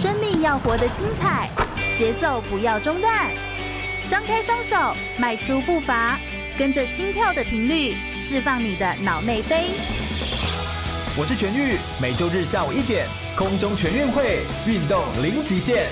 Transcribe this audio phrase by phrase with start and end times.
[0.00, 1.48] 生命要活得精彩，
[1.92, 3.28] 节奏不要中断。
[4.06, 4.76] 张开双手，
[5.18, 6.16] 迈出步伐，
[6.56, 9.72] 跟着心跳的频率，释放你的脑内啡。
[11.16, 15.88] 我是全玉，每周日下午一点，空中全运会，运动零极限。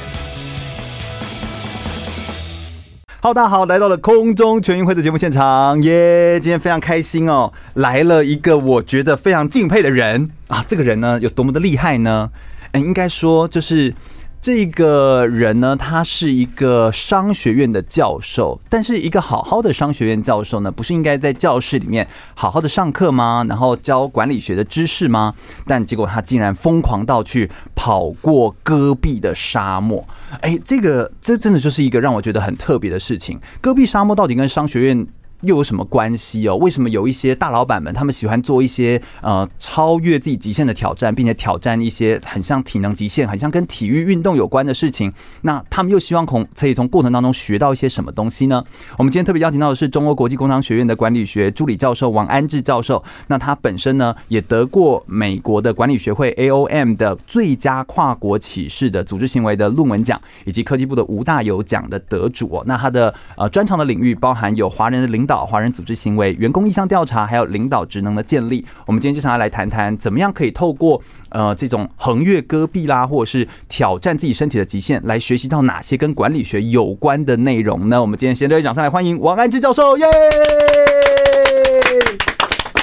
[3.20, 6.38] Hello，大家好，来到了空中全运会的节目现场，耶！
[6.38, 12.30] 今天非常开心哦，来了一个我觉得非常敬佩的人啊，这个人呢有多么的厉害呢？
[12.72, 13.94] 哎，应该说就是。
[14.38, 23.44] 这个人呢，他是一个商学院的教授，但是一个好好的商学院教授呢，不是应该在教室里面好好的上课吗？
[23.48, 25.34] 然后教管理学的知识吗？
[25.66, 30.06] 但结果他竟然疯狂到去跑过戈壁的沙漠，
[30.42, 33.36] 哎，这个这真的就是一个让我觉得很特别的事情。
[33.60, 35.06] 戈壁沙漠到底跟商学院
[35.42, 36.56] 又有什么关系哦？
[36.56, 45.12] 为什么有一些大老板们他们喜欢做一些呃超越自己极限的挑战，并且挑战一些很像体能极限、很像跟体育运动有关的事情？
[45.42, 48.64] 那他们又希望从可以从过程当中学到一些什么东西呢？
[48.96, 53.02] 我们今天特别邀请到的是中欧国际工商学院的管理学助理教授王安志教授。
[53.26, 62.62] 那他本身呢也得过美国的管理学会 AOM 的最佳跨国启示的组织行为的论文奖，以及科技部的吴大有奖的得主。
[62.66, 68.64] 那他的呃专长的领域包含有华人的领导、华人组织行为、员工意向调查，还有领导职能的建立。
[68.86, 78.00] 我们今天就想要来谈谈，怎么样可以透过呃这种横越戈壁啦，或者是挑战自己身体的极限，来学习到哪些跟管理学有关的内容呢？
[78.00, 80.06] 我们今天先热烈掌声来欢迎王安志教授，耶！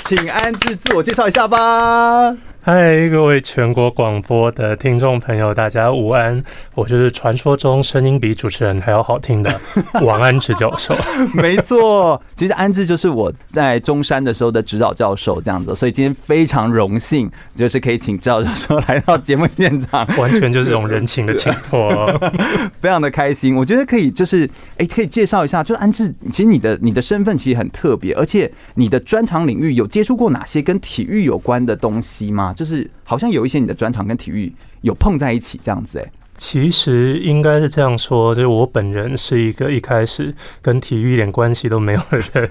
[0.05, 2.35] 请安志自我介绍一下吧。
[2.65, 6.41] 嗨，各位全国广播的听众朋友，大家午安！
[6.75, 9.53] 我就是传说中声音比主持人还要好听的
[10.01, 10.95] 王安志教授。
[11.35, 22.07] 没错，其实安志就是我在中山的时候的指导教授，这样子，所以今天非常荣幸，就是可以请指导教授来到节目现场，完全就是这种人情的请托，
[22.79, 23.57] 非常的开心。
[23.57, 32.52] 我觉得可以，就是哎，可以介绍一下，就是安志，其实你的你的身份其实很特别，而且你的专长领域有接触过哪些跟体育有关的东西吗？
[32.55, 42.49] 就是好像有一些你的专长跟体育有碰在一起这样子哎，其实应该是这样说，就是我本人是一个一开始跟体育一点关系都没有的人，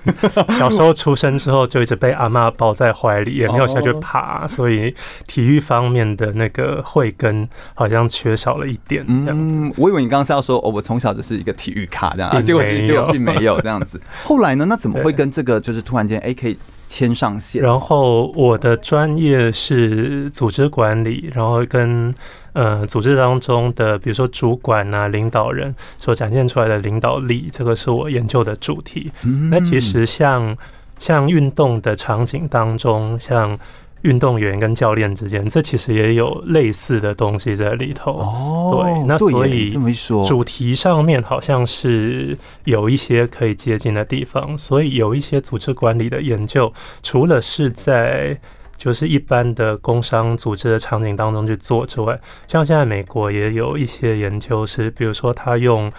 [0.50, 4.94] 小时候出生之后就一直被阿嬷抱在怀里，也没有下去爬，所以
[5.26, 9.04] 体育方面的那个慧根好像缺少了一点。
[9.08, 14.00] 嗯，我以为你刚刚是要说哦，我从小只是一个体育咖这样，结果其实并没有这样子。
[14.24, 16.56] 后来呢，那怎么会跟这个就是突然间哎可以？
[16.92, 22.14] 牵上线，然后我的专业是组织管理，然后跟
[22.52, 29.10] 呃组织当中的比如说主管啊、领导人所展现出来的领导力，这个是我研究的主题。
[29.50, 30.54] 那其实像
[30.98, 33.58] 像运动的场景当中，像。
[34.02, 38.12] 运动员跟教练之间，这其实也有类似的东西在里头。
[38.18, 44.56] 哦，对，那所以这么一说，主题上面好像是有一些可以接近的地方。
[44.58, 48.38] 所以有一些组织管理的研究，除了是在
[48.76, 55.92] 就是一般的工商组织的场景当中去做之外，像现在美国也有一些研究是，比如说他用。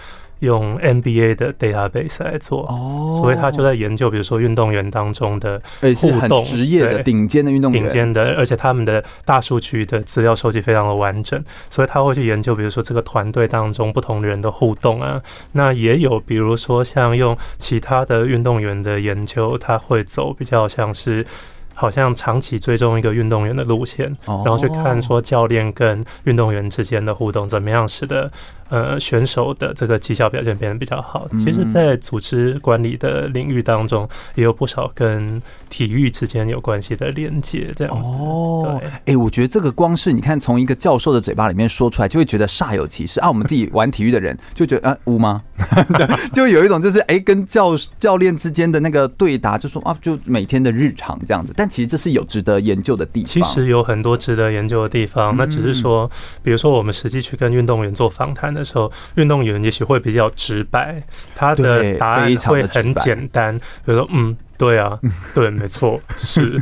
[0.44, 5.62] 用 NBA 的 database 来做，哦，所以他就在研究，比如说运动员当中的
[5.96, 15.22] 互动，职业的顶尖的运动员，顶尖的，而且他们的大数据的资料收集非常的完整，所以他会去研究，比如说这个团队当中不同的人的互动啊，
[15.54, 21.26] 那也有比如说像用其他的运动员的研究，他会走比较像是。
[21.76, 28.32] 好像长期追踪一个运动员的路线，然后去看说教练跟运动员之间的互动怎么样，使得
[28.74, 31.28] 呃选手的这个绩效表现变得比较好。
[31.38, 35.40] 其实，在组织管理的领域当中，也有不少跟
[35.70, 37.72] 体育之间有关系的连接。
[37.76, 43.30] 这样子哦，哎，我觉得这个光是你看从一个教授的嘴巴里面说出来，就会觉得煞有其事啊。
[43.30, 45.44] 我们自己玩体育的人就觉得啊，污吗？
[45.96, 51.54] 对，就有一种就是哎，跟教教练之间的那个对答，就说啊，就每天的日常这样子。
[51.56, 53.28] 但其实这是有值得研究的地方。
[53.28, 55.36] 其实有很多值得研究的地方。
[55.38, 56.10] 那只是说，
[56.42, 61.02] 比如说我们实际去跟运动员做访谈的时候，运动员也许会比较直白，
[61.36, 63.58] 他的答案会很简单。
[63.58, 64.36] 比如说，嗯。
[64.56, 64.98] 对啊，
[65.34, 66.58] 对，没错，是，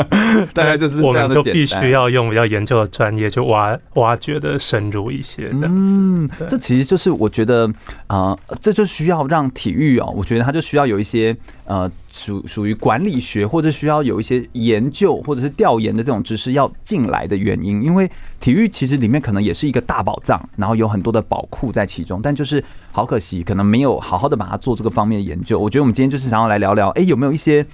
[0.52, 5.60] 大概就是我们就必须要用比较研究的专业，就挖挖掘的深入一些的。
[5.62, 7.66] 嗯，这其实就是我觉得
[8.08, 18.10] 啊、呃，这就需要让体育哦，我觉得它就需要有一些呃属属于管理学或者需要有一些研究或者是调研的这种知识要进来的原因，因为
[18.40, 25.58] 体育其实里面可能也是一个大宝藏，然后有很多的宝库在其中，但就是好可惜，可能没有好好的把它做这个方面的研究。
[25.58, 27.66] 我觉得我们今天就是想要来聊聊，哎，有没有一些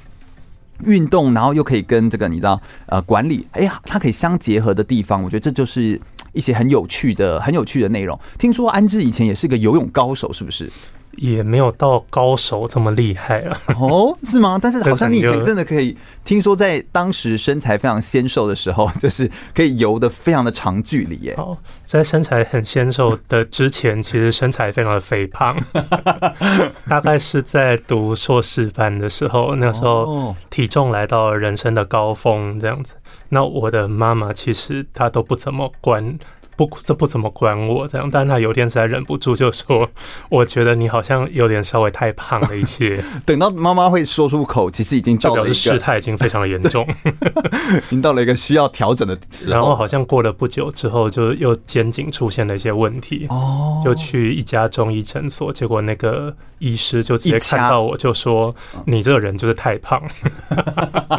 [0.85, 6.01] 运动，然后又可以跟这个你知道呃管理，哎呀，它可以相结合的地方，我觉得这就是
[6.33, 8.19] 一些很有趣的、很有趣的内容。
[8.39, 10.71] 听说安之以前也是个游泳高手，是不是？
[11.17, 13.61] 也没有到高手这么厉害啊！
[13.79, 14.59] 哦，是吗？
[14.63, 21.35] 但是好像你以前真的可以听说，在当时身材非常纤瘦的时候， 就是可以游的非常的长距离耶。
[21.37, 25.57] 哦，在身材很纤瘦的之前，其实身材非常的肥胖。
[26.89, 32.95] 大概是在读硕士班的时候，那时候体重来到了人生的高峰，这样子。
[33.29, 36.19] 那我的妈妈其实她都不怎么管。
[36.57, 39.89] 不，这不怎么管我这样，但他有一天实在忍不住就说
[40.29, 43.03] ：“我觉得你好像有点稍微太胖了一些。
[43.25, 46.87] ”等到妈妈会说出口，其实已经到了一个事态已经非常的严重，
[47.87, 49.53] 已经到了一个需要调整的时候。
[49.53, 60.03] 然后好像过了不久之后，就又肩颈出现了一些问题哦，就去一家中医诊所，结果那个医师就直接看到我就说：“你这个人就是太胖。”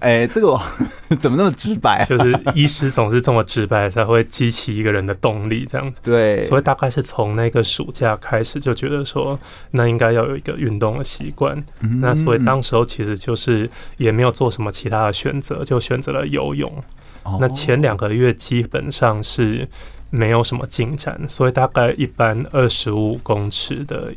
[0.00, 0.58] 哎，这个
[1.20, 2.04] 怎么那么直白？
[2.06, 4.71] 就是医师总是这么直白，才会激起。
[4.76, 9.38] 一个人的动力这样子，对，所以大概是从那个暑假开始就觉得说，
[9.70, 11.62] 那应该要有一个运动的习惯。
[12.00, 16.72] 那所以当时候其实就是也没有做什么其他的选择，就选择了游泳。
[17.40, 19.68] 那前两个月基本上是
[20.10, 24.12] 没有什么进展，所以大概一般二十五公尺的。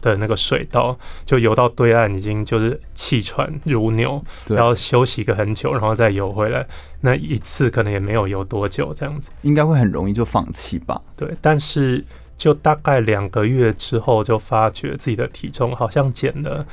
[0.00, 6.66] 的那个水道，就游到对岸，已经就是气喘如牛，然后休息个很久，然后再游回来。
[7.00, 11.00] 那一次可能也没有游多久，这样子应该会很容易就放弃吧？
[11.16, 12.04] 对，但是
[12.36, 16.66] 就大概两个月之后，就发觉自己的体重好像减了。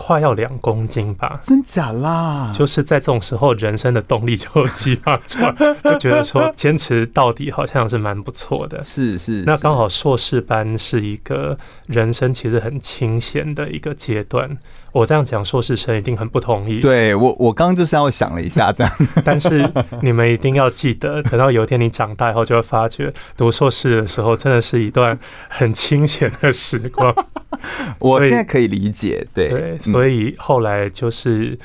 [0.00, 1.40] 快要两公斤吧？
[1.42, 2.52] 真假啦？
[2.54, 5.52] 就是在这种时候，人生的动力就激发出来，
[5.82, 8.80] 就觉得说坚持到底好像是蛮不错的。
[8.84, 11.58] 是是，那刚好硕士班是一个
[11.88, 14.56] 人生其实很清闲的一个阶段。
[14.98, 16.80] 我这样讲，硕士生一定很不同意。
[16.80, 18.92] 对我，我刚刚就是要想了一下这样，
[19.24, 19.64] 但是
[20.02, 25.16] 你们一定要记得，等到有一天你长大以后，就会发觉读硕士的时候，真的是一段
[25.48, 27.14] 很清闲的时光。
[28.00, 31.56] 我现在可以理解，对对，所以后来就是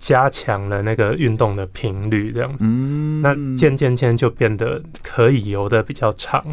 [0.00, 6.44] 加强了那个运动的频率，这样子，嗯，那渐渐渐就变得可以游的比较长。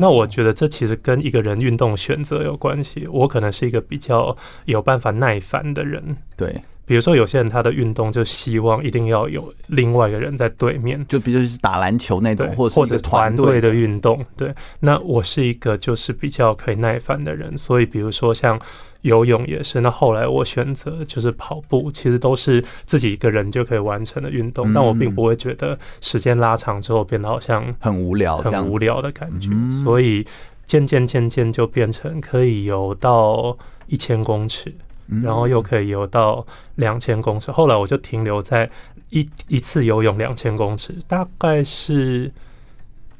[0.00, 3.06] 那我觉得这其实跟一个人运动选择有关系。
[3.08, 6.62] 我可能是一个比较有办法耐烦的人，对。
[6.86, 14.24] 比如说有些人他的运动就希望一定要有另外一个人在对面，就比如是打篮球那种，或或者团队的运动。
[14.36, 14.54] 对。
[14.80, 18.58] 那我是一个就是比较可以耐烦的人，所以比如说像。
[19.04, 30.26] 游泳也是，那后来我选择就是跑步，其实都是自己一个人就可以完成的运动，嗯、但我并不会觉得时间拉长之后变得好像很无聊、很无聊的感觉，所以
[30.64, 33.54] 渐渐渐渐就变成可以游到
[33.88, 34.74] 一千公尺，
[35.22, 36.46] 然后又可以游到
[36.76, 38.70] 两千公尺，后来我就停留在
[39.10, 42.32] 一一次游泳两千公尺，大概是。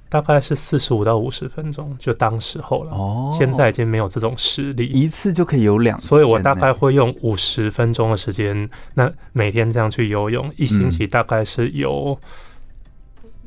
[0.06, 2.92] 大概是四十五到五十分钟，就当时候了。
[2.92, 12.16] 哦，现在已经没有这种实力，一次就可以游两，所以我大概会用五十分钟的时间，那每天这样去游泳，一星期大概是游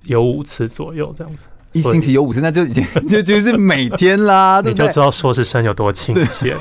[0.03, 1.47] 游五次左右这样子。
[1.77, 6.55] 一星期有五次，那就已经 就就是每天啦，你就知道硕士生有多清闲。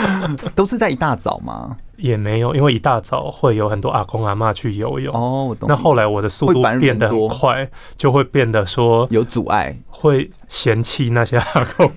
[0.54, 1.76] 都是在一大早吗？
[2.00, 5.46] 也没有，因为一大早会有很多阿公阿嬷去游泳哦。
[5.50, 5.68] 我懂。
[5.68, 11.90] 那后来我的速度变得很快，就会变得说有阻碍，会嫌弃那些阿公。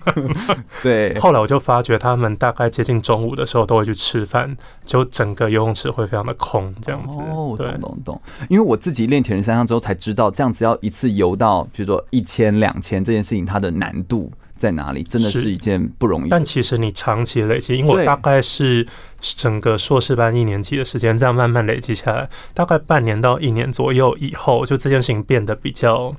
[0.81, 1.17] 对。
[1.22, 4.55] 后来我就发觉，他们大概接近中午的时候都会去吃饭，
[4.86, 7.17] 就整个游泳池会非常的空，这样子。
[7.17, 8.22] 哦，我懂懂懂。
[8.50, 14.31] 因为我自己练铁人三项之后才知道，这样子要一次游到，比如说一千两千这件事情，它的难度。
[14.63, 15.03] 在哪里？
[15.03, 16.29] 真的是一件不容易。
[16.29, 18.88] 但其实你长期累积，因为我大概是
[19.20, 26.15] 整个硕士班一年级的时间，这样慢慢累积下来，大概半年到一年左右以后，就这件事情变得比较。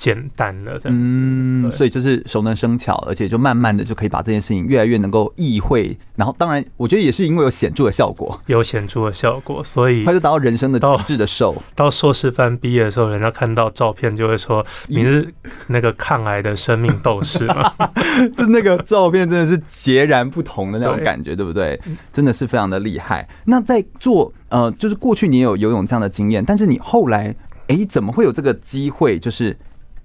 [0.00, 11.54] 简单了，这样子，嗯，所以就是熟能生巧，而且就慢慢的就可以把这件事情越来越能够意会，然后当然，我觉得也是因为有显著的效果，有显著的效果，所以他就达到人生的极致的瘦。
[11.74, 15.34] 到硕士班毕业的时候，人家看到照片就会说你是
[15.66, 17.70] 那个抗癌的生命斗士嘛，
[18.34, 21.78] 就那个照片真的是截然不同的那种感觉，对，对不对？
[22.10, 23.28] 真的是非常的厉害。
[23.44, 27.34] 那在做呃，就是过去你也有游泳这样的经验，但是你后来
[27.66, 29.18] 哎、欸，怎么会有这个机会？
[29.18, 29.56] 就是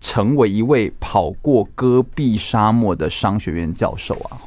[0.05, 4.38] 成为一位跑过戈壁沙漠的商学院教授啊！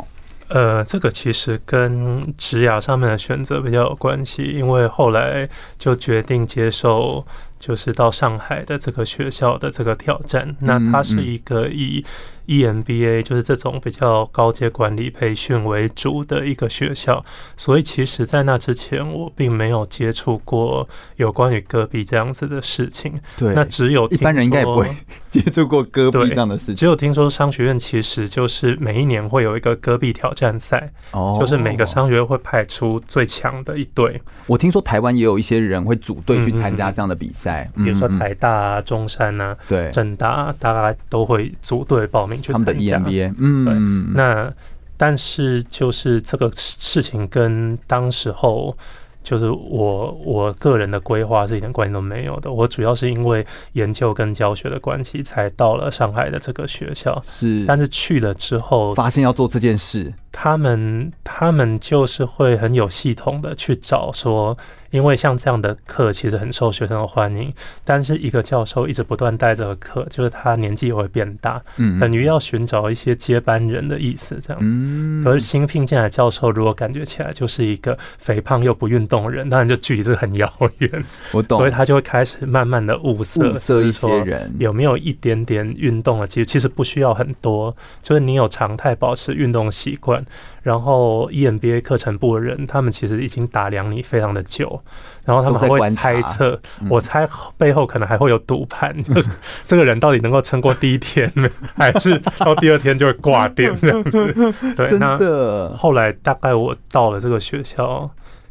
[0.47, 7.27] 呃，这个其实跟职涯上面的选择比较有关系，因为后来就决定接受。
[7.59, 12.05] 就是到上海的这个学校的这个挑战，那它是一个以
[12.47, 17.23] EMBA 就是这种比较高阶管理培训为主的一个学校，
[17.57, 23.21] 所以其实，在那之前我并没有接触过有关于戈壁这样子的事情。
[23.37, 24.89] 对，那只有一般人应该也不会
[25.29, 34.19] 接触过戈壁这样的事情，只有听说商学院其实就是每一年会有一个戈壁挑战赛，哦，就是每个商学院会派出最强的一队。
[34.47, 42.73] 我听说台湾也有一些人会组队去参加这样的比赛，比如说台大啊、中山啊、对，政大，大家都会组队报名去参加。
[42.73, 44.15] 他们的 EMBA，嗯，对。
[44.15, 44.53] 那
[44.97, 48.77] 但是就是这个事情跟当时候。
[49.25, 57.21] 就是我我个人的规划是一点关系都没有的，我主要是因为研究跟教学的关系才到了上海的这个学校。
[57.27, 64.57] 是，但是去了之后发现要做这件事，他们他们就是会很有系统的去找说。
[64.91, 67.53] 因为像这样的课其实很受学生的欢迎，
[67.85, 74.59] 但是一个教授一直不断带这个课，就是他年纪也会变大，嗯，等于要寻找一些接班人的意思，这样。
[74.63, 81.05] 嗯，可是新聘进来的教授如果感觉起来就是一个肥胖又不运动的人，当然就距离这个很遥远。
[81.33, 86.45] 我懂，所以他就会开始慢慢的物色，物色一些人，有没有一点点运动的机会？
[86.45, 90.25] 其实不需要很多，就是你有常态保持运动习惯。
[90.61, 94.78] 然后 EMBA 课程部的人，他们其实已经打量你非常的久，
[95.25, 99.31] 然后他们还会猜测，我猜背后可能还会有赌盘， 就是
[99.65, 101.33] 这个人到底能够撑过第一天，
[101.77, 104.33] 还是到第二天就会挂掉这样子？
[104.77, 108.11] 对，那后来大概我到了这个学校。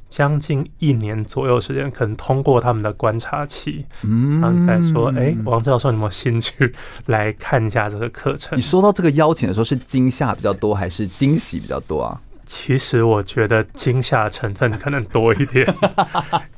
[0.09, 6.73] 将近一年左右时间，可能通过他们的观察期，嗯，然后才说：“哎、欸，王教授，你有没有兴趣
[7.07, 12.21] 来看一下这个课程？”你收到这个邀请的时候，是惊吓比较多，还是惊喜比较多啊？
[12.47, 15.67] 其实我觉得惊吓成分可能多一点。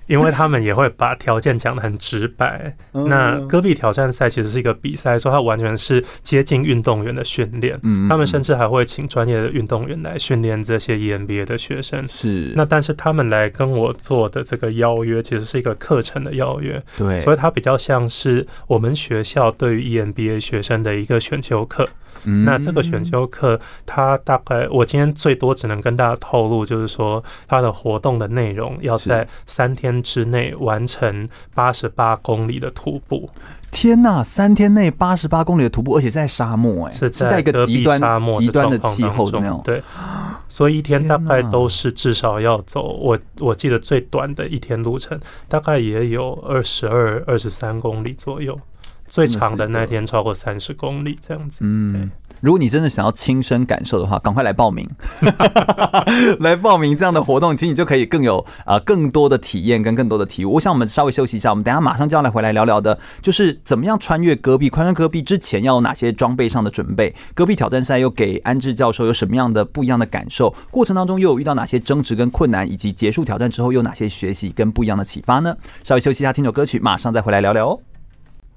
[0.07, 2.75] 因为他们也会把条件讲得很直白。
[2.91, 7.79] 那戈壁挑战赛其实是一个比赛，说它完全是接近运动员的训练。
[8.09, 12.07] 他们甚至还会请专业的运动员来训练这些 EMBA 的学生。
[12.07, 12.51] 是。
[12.55, 16.81] 那但是他们来跟我做的这个邀约，其实是一个课程的邀约。
[16.97, 17.21] 对。
[17.21, 21.87] 所以它比较像是我们学校对于 EMBA 学生的一个选修课。
[22.23, 33.29] 那这个选修课，它大概我今天最多只能跟大家透露，就是说它的活动的内容要在三天之内完成八十八公里的徒步，
[33.71, 34.23] 天呐！
[34.23, 39.61] 三天内八十八公里的徒步，而且在沙漠，哎，是在一个极端沙漠、极端的气候的那种。
[39.63, 39.81] 对，
[40.47, 42.93] 所以一天大概都是至少要走。
[42.99, 48.57] 我我记得最短的一天路程大概也有二十二、二十三公里左右，
[49.09, 51.57] 最长的那天超过三十公里这样子。
[51.61, 52.09] 嗯。
[52.41, 54.89] 如果你真的想要亲身感受的话，赶快来报名，
[56.39, 60.53] 来报名这样的活动，其实你就可以更有啊、呃、更多的体验跟更多的体悟。
[60.53, 67.13] 我想我们稍微休息一下，我们等下马上就要来回来聊聊的，就是怎么样穿越戈壁，穿越戈壁之前要有哪些装备上的准备？
[67.35, 70.55] 戈壁挑战赛又给安志教授有什么样的不一样的感受？
[70.71, 72.65] 过程当中又有遇到哪些争执跟困难？
[72.65, 75.53] 以及结束挑战之后又有哪些学习跟不一样的启发呢？
[75.83, 77.79] 稍微休息一下，听首歌曲，马上再回来聊聊哦。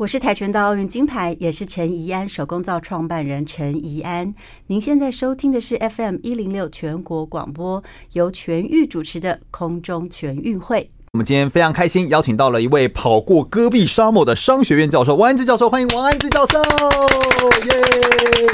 [0.02, 4.35] 我是跆拳道奥运金牌，也是陈怡安手工皂创办人陈怡安。
[4.66, 7.80] 您现在收听的是 FM 一零六全国广播，
[8.14, 10.90] 由全域主持的空中全运会。
[11.12, 18.50] 我们今天非常开心，邀请到了一位跑过戈壁沙漠的商学院教授王安志教授，欢迎王安志教授，耶！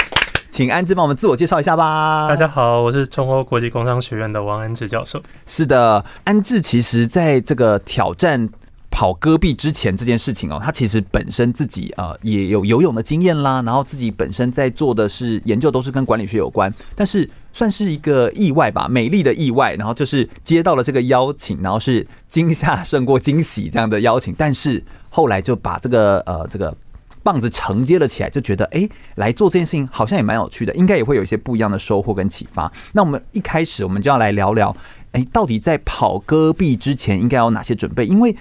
[0.51, 2.29] 请安志帮我们自我介绍一下吧。
[2.29, 5.23] 大家好，我是中欧国际工商学院的王安志教授。
[5.47, 8.51] 是的，安志其实在这个挑战。
[8.99, 19.73] 跑戈壁之前这件事情哦，他其实本身自己啊也有游泳的经验啦，然后自己本身在做的是研究，都是跟管理学有关，但是算是一个意外吧，美丽的意外。
[19.77, 26.77] 然后就是接到了这个邀请，然后是惊吓胜过惊喜这样的邀请，但是后来就把这个呃这个
[27.23, 32.73] 棒子承接了起来，就觉得哎，来做这件事情好像也蛮有趣的，应该也会有一些不一样的收获跟启发。
[32.91, 34.77] 那我们一开始我们就要来聊聊，
[35.13, 38.05] 哎，到底在跑戈壁之前应该有哪些准备？
[38.05, 38.35] 因为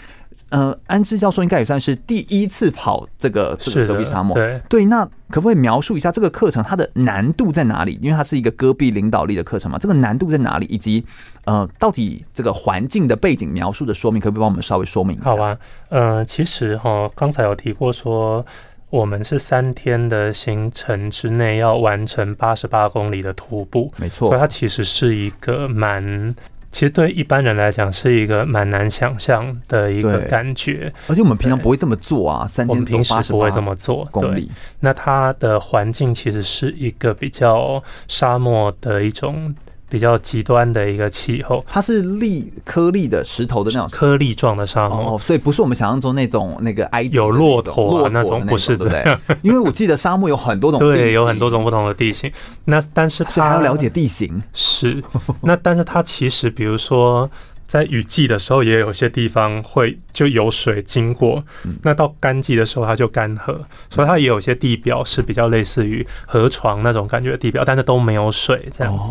[0.49, 4.85] 呃，安志教授应该也算是第一次跑这个这个戈壁沙漠，对对。
[4.85, 7.99] 那可不可以描述一下这个课程它的难度在哪里？
[8.01, 10.65] 因为它是一个戈壁领导力的课程嘛，这个难度在哪里？
[10.67, 11.03] 以及
[11.43, 15.25] 呃，到底这个环境的背景描述的说明，可不可以帮我们稍微说明一下？
[15.25, 15.57] 好吧，
[15.89, 18.45] 呃，其实哈，刚才有提过说，
[18.89, 26.33] 我们是三天的行程之内要完成八十八公里的徒步，没错，所以它其实是一个蛮。
[26.71, 34.51] 其实对一般人来讲是一个蛮难想象的一个感觉，而且我们平常不会这么做啊，三天走八十不会这么做公里。
[34.79, 39.55] 那它的环境其实是一个比较沙漠的一种。
[39.89, 49.19] 比较极端的一个气候，它是粒颗粒的石头的那种颗粒状的沙漠，哦，所以不是我们想象中那种那个埃及有骆驼那种，不是的。
[49.41, 52.31] 因为我记得沙漠有很多种，对，有很多种不同的地形。
[52.65, 55.03] 那但是它要了解地形是，
[55.41, 57.29] 那但是它其实比如说。
[57.67, 61.43] 在雨季的时候，也有些地方会就有水经过。
[61.83, 63.59] 那到干季的时候，它就干涸，
[63.89, 69.09] 所以它也有些地表是比较类似于河床那种感觉的地表，但是都没有水这样子。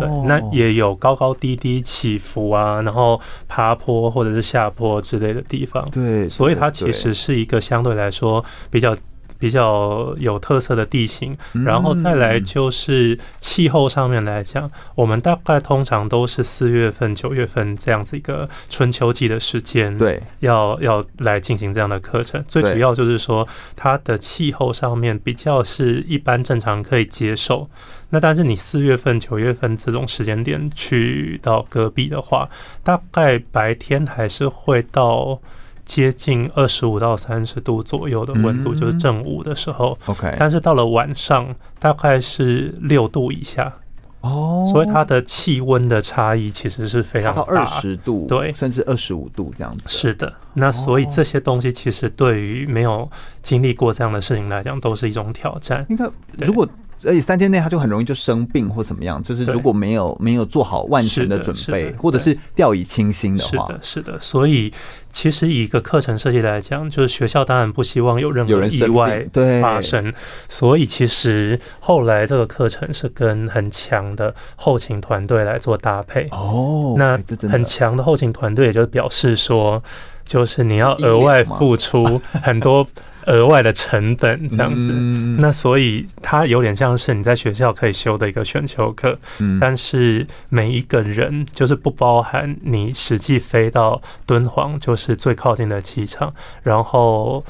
[0.00, 5.86] 对，那也有高高低低起伏啊，然后爬坡或者是下坡之类的地方。
[5.90, 8.96] 对，所以它其实是一个相对来说比较。
[9.38, 22.42] 比较有特色的地形，然后再来就是气候上面来讲，我们大概通常都是四月份、九月份这样子一个春秋季的时间，对，要要来进行这样的课程。
[22.48, 27.68] 最主要就是说，它的气候上面比较是一般正常可以接受。
[28.10, 32.48] 那但是你四月份、九月份这种时间点去到戈壁的话，
[32.82, 35.38] 大概白天还是会到。
[35.86, 39.96] 接近二十五到三十度左右的温度，就是正午的时候。
[40.04, 43.72] OK，但是到了晚上，大概是六度以下。
[44.20, 49.88] 哦，所以它的气温的差异其实是非常大，到二十度，对，甚至二十五度这样子。
[49.88, 53.08] 是的，那所以这些东西其实对于没有
[53.42, 55.86] 经历过这样的事情来讲，都是一种挑战。
[55.88, 56.04] 应该
[56.38, 56.68] 如果。
[57.04, 64.20] 而且三天内他就很容易就生病或怎么样，就是如果没有没有做好万全的准备，或者是掉以轻心的话，是的，是的。
[64.20, 64.72] 所以
[65.12, 69.26] 其实以一个课程设计来讲，就是学校当然不希望有任何意外
[69.60, 70.12] 发生。
[70.48, 76.26] 所以其实后来这个课程是跟很强的后勤团队来做搭配。
[76.30, 77.18] 哦，那
[77.50, 79.82] 很强的后勤团队也就表示说，
[80.24, 82.86] 就是你要额外 付出很多。
[83.26, 84.92] 额外的成本这样子，
[85.38, 89.18] 那所以它有点像是你在学校可以修的一个选修课，
[89.60, 97.44] 但是每一个人就是不包含你实际飞到敦煌，就是最靠近的机场，然后。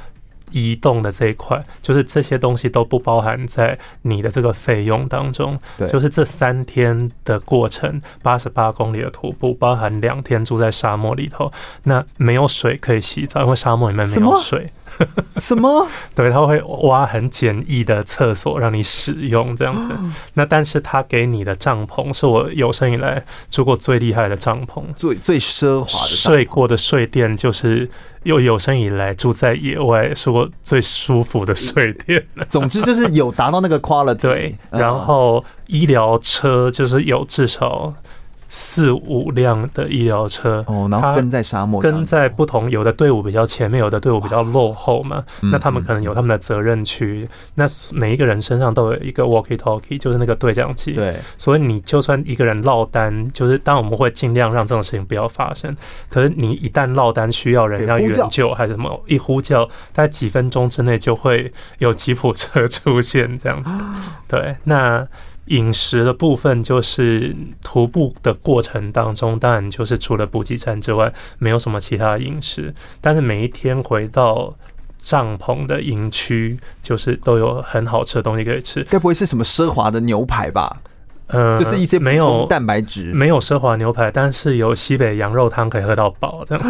[0.52, 5.58] 移动的这一块，就是这些东西都不包含在你的这个费用当中。
[5.76, 11.52] 对，就是这三天的过程，八十八公里的徒步，包含两天住在沙漠里头，
[11.82, 14.70] 那没有水可以洗澡，因为沙漠里面没有水。
[15.36, 15.86] 什么？
[16.14, 19.90] 对，他会挖很简易的厕所让你使用，这样子。
[20.34, 27.88] 那但是他给你的帐篷，是我有生以来住过最厉害的帐篷，最最奢华的睡过的睡垫就是。
[28.26, 32.20] 有有生以来住在野外是我最舒服的睡垫。
[32.48, 34.18] 总之就是有达到那个 quality。
[34.18, 37.94] 对，然后医疗车就是有至少。
[38.58, 45.22] 四五辆的医疗车，哦，然后跟在沙漠，跟在不同，有的队伍比较前面，有的队伍比较落后嘛。
[45.42, 47.28] 那他们可能有他们的责任区。
[47.54, 50.94] 那每一个人身上都有一个 walkie talkie，就是那个对讲机。
[50.94, 55.76] 对，所以你就算一个人落单，就是当然我们会尽量让这种事情不要发生。
[56.08, 63.70] 可是你一旦落单需要人要援救还是什么，一呼叫，大概几分钟之内就会有吉普车出现这样子。
[64.26, 65.06] 对，那。
[65.46, 72.74] 饮食的部分就是徒步的过程当中，当然就是除了补给站之外，没有什么其他饮食。
[73.00, 74.54] 但是每一天回到
[75.02, 78.82] 帐篷的营区，就是都有很好吃的东西可以吃。
[78.84, 80.82] 该不会是什么奢华的牛排吧？
[81.28, 86.64] 嗯，就是一些没有蛋白质，没有奢华牛排，但是有西北羊肉汤可以喝到饱，这样，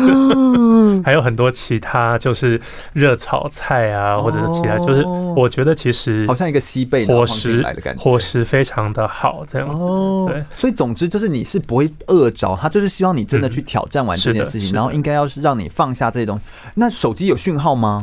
[1.05, 2.61] 还有很多其他就是
[2.93, 5.05] 热炒菜啊，或者是其他，就是
[5.37, 9.85] 我觉得其实好像一个西北伙食来的感觉，伙食非常的好，这样子。
[10.27, 16.43] 对，所以总之就是你是不会饿着，他就是希望你真的去挑战完这件事情，然后应该要是让你放下这些东西。
[16.75, 18.01] 那手机有讯号吗？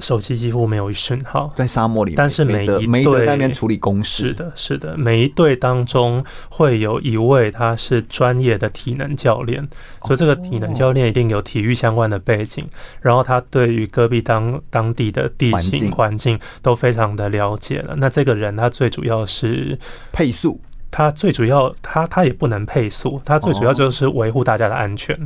[0.00, 4.24] 手机几乎没有讯号，在沙漠里，但是每一队没得在那边处理公事。
[4.24, 9.66] 是的，是的，每一队当中会有一位他是专业的体能教练，
[10.02, 12.66] 所以这个体能教练一定有体育相关的背景，
[13.00, 17.94] 然后他对于戈壁当当地的地形环境都非常的了解了。
[17.96, 19.78] 那这个人他最主要是
[20.12, 25.16] 配速，他最主要他他也不能配速，他最主要就是维护大家的安全。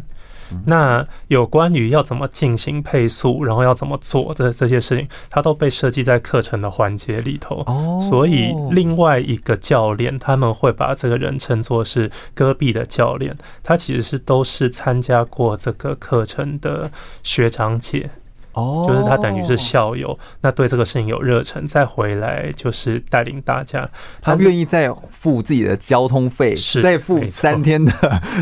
[0.66, 7.62] 那有关于要怎么进行配速，然后要怎么做的这些事情，它都被设计在课程的环节里头。
[7.66, 16.90] 哦，所以另外一个教练，他们会把这个人称作是戈壁的教练，他其实是都是参加过这个课程的
[17.22, 18.10] 学长姐。
[18.52, 23.88] 哦，就是他等于是校友，那对这个事情有热忱，再回来就是带领大家，
[24.20, 27.92] 他愿意再付自己的交通费，是再付三天的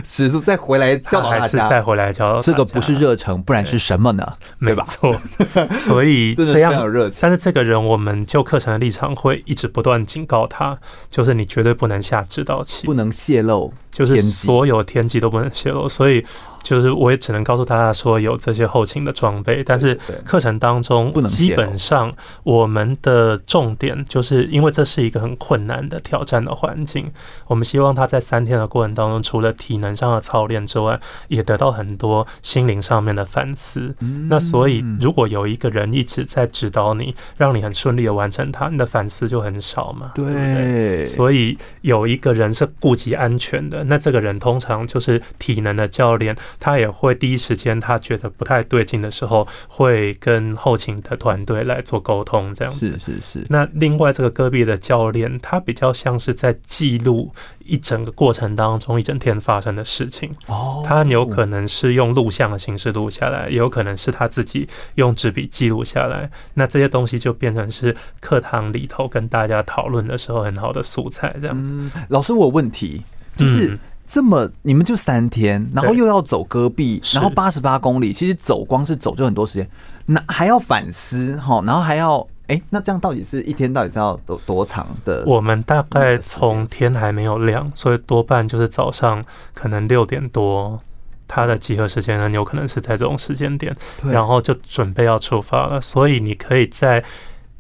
[0.03, 2.39] 食宿，再回来教导大家，再回来教。
[2.41, 4.35] 这个不是热忱，不然是什么呢？
[4.61, 4.85] 对吧？
[4.87, 7.19] 没错，所以 这样有热情。
[7.21, 10.79] 但是这个人，我们就课程的立场会一直不断警告他，
[11.11, 13.73] 就是你绝对不能下指导棋，不能泄露。
[13.91, 16.25] 就是所有天机都不能泄露，所以。
[16.63, 19.95] 就是我也只能告诉大家说有这些后勤的装备，但是
[20.25, 27.11] 课程当中基本上我们的重点就是因为这是一个很困难的挑战的环境，
[27.47, 33.95] 我们希望他在三天的过程当中，除了体能上的操练之外，也得到很多心灵上面的反思。
[34.29, 40.13] 那所以如果有一个人一直在指导你，让你很顺利的完成它，你的反思就很少嘛。
[40.15, 46.37] 对，所以有一个人是顾及安全的，那这个人通常就是体能的教练。
[46.59, 52.99] 他也会第一时间，他觉得不太对劲的时候，会跟后勤的团队来做沟通，这样子。
[52.99, 53.47] 是是是。
[53.49, 57.33] 那另外这个戈壁的教练，他比较像是在记录
[57.65, 60.31] 一整个过程当中一整天发生的事情。
[60.47, 60.83] 哦。
[60.87, 66.31] 他有可能是用录像的形式录下来，也有可能是他自己用纸笔记录下来。
[66.55, 71.73] 那这些东西就变成是课堂里头跟大家讨论的时候很好的素材，这样子。
[71.73, 73.03] 嗯，老师，我有问题
[73.37, 73.79] 就是。
[74.09, 79.69] 嗯这么你们就三天，然后又要走戈壁，然后八十八公里，其实走光是走就很多时间，
[80.07, 85.23] 那还要反思哈，然后还要哎，那这样到底是一天到底是要多多长的？
[85.27, 90.81] 我们大概从天还没有亮，所以多半就是早上可能六点多，
[91.29, 97.05] 它的集合时间呢有可能是在这种时间点，然后就准备要出发了，所以你可以在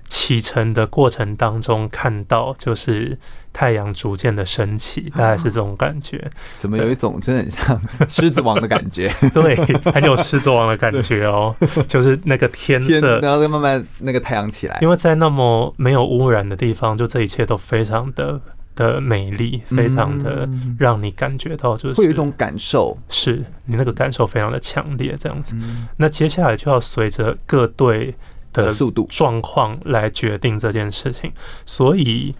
[0.08, 3.18] 启程的过程当中看到就是。
[3.58, 6.16] 太阳逐渐的升起，大概是这种感觉。
[6.18, 9.12] 啊、怎么有一种真的很像狮子王的感觉？
[9.34, 9.56] 对，
[9.92, 11.52] 很有狮子王的感觉哦。
[11.88, 14.78] 就是那个天色，天然后再慢慢那个太阳起来。
[14.80, 18.40] 因为在那么没有污染的地方，就这一切都非常的
[18.76, 25.56] 的美丽，非常的让你感觉到就是、嗯、会有一种感受，是你那个感受非常的强烈，这样子。
[25.96, 28.14] 那接下来就要随着各队
[28.52, 31.32] 的速度状况来决定这件事情，
[31.66, 32.32] 所以。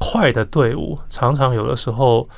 [0.00, 2.28] 快的队伍常常有的时候，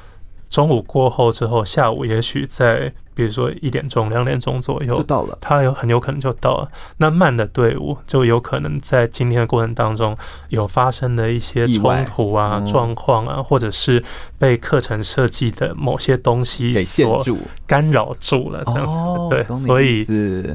[0.51, 2.92] 中午过后之后，下午也许在。
[3.14, 6.70] 比如说一点钟、两点钟左右就到了，他有很有可能就到了。
[6.96, 10.16] 那慢的队伍就有可能在今天的过程当中
[10.48, 14.03] 有发生的一些冲突啊、状况啊，或者是
[14.38, 17.22] 被课程设计的某些东西所
[17.66, 19.29] 干扰住了这样子。
[19.29, 20.07] 对，所以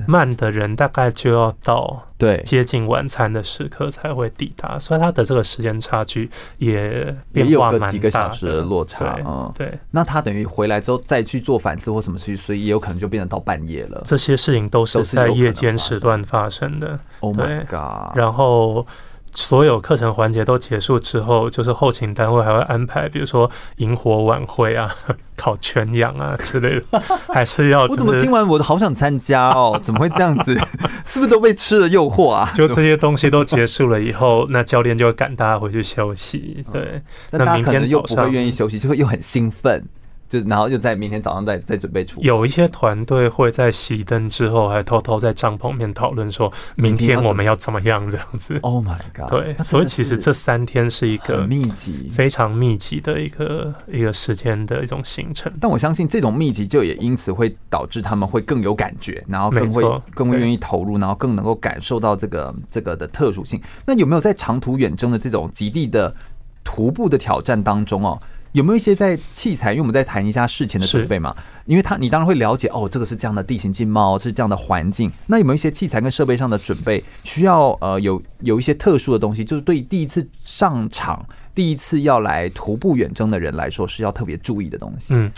[0.08, 9.20] 慢的人大概就要到对接近晚餐的时刻才会抵达，所以他的这个时间差距也变化蛮大的，几个小时的落差。
[9.56, 12.36] 对，那他等于回来之后再去做反思或什么去。
[12.48, 14.02] 所以也有可能就变成到半夜了。
[14.06, 16.98] 这些事情都是在夜间时段发生的。
[17.20, 18.18] Oh my god！
[18.18, 18.88] 然后
[19.36, 24.96] 所有课程环节都结束之后，就是后勤单位还会安排，比如说萤火晚会啊、
[25.36, 27.84] 烤全羊啊之类的， 还是要。
[27.84, 29.78] 我怎么听完我都好想参加哦？
[29.84, 30.58] 怎么会这样子？
[31.04, 32.50] 是不是都被吃了诱惑啊？
[32.56, 36.66] 就这些东西都结束了以后，那教练就会赶大家回去休息。
[36.72, 39.84] 对，那大家可能又不会愿意休息，就会又很兴奋。
[40.30, 42.22] 就然后就在明天早上再再准备出。
[42.22, 48.60] 有一些团队会在熄灯之后，还偷偷在帐篷面讨论，说明天我们要怎么样这样子。
[48.62, 49.30] Oh my god！
[49.30, 55.52] 对，所以其实这三天是一个密集、非常密集的一个一个时间的一种行程。
[55.62, 63.62] 但我相信这种密集就也因此会导致他们会更有感觉，然后更会更会愿意投入，然后更能够感受到这个这个的特殊性。
[63.86, 66.14] 那有没有在长途远征的这种极地的
[66.64, 68.20] 徒步的挑战当中哦？
[68.54, 69.72] 有没有一些在器材？
[69.72, 75.12] 因为我们在谈一下事前的准备嘛，因为他你当然会了解哦，这个是这样的地形地貌，是这样的环境。
[75.28, 79.44] 那有没有一些器材跟设备上的准备需要呃有有一些特殊的东西？
[79.44, 85.14] 就是对第一次上场、第一次要来徒步远征的人来说，是要特别注意的东西。
[85.14, 85.32] 嗯。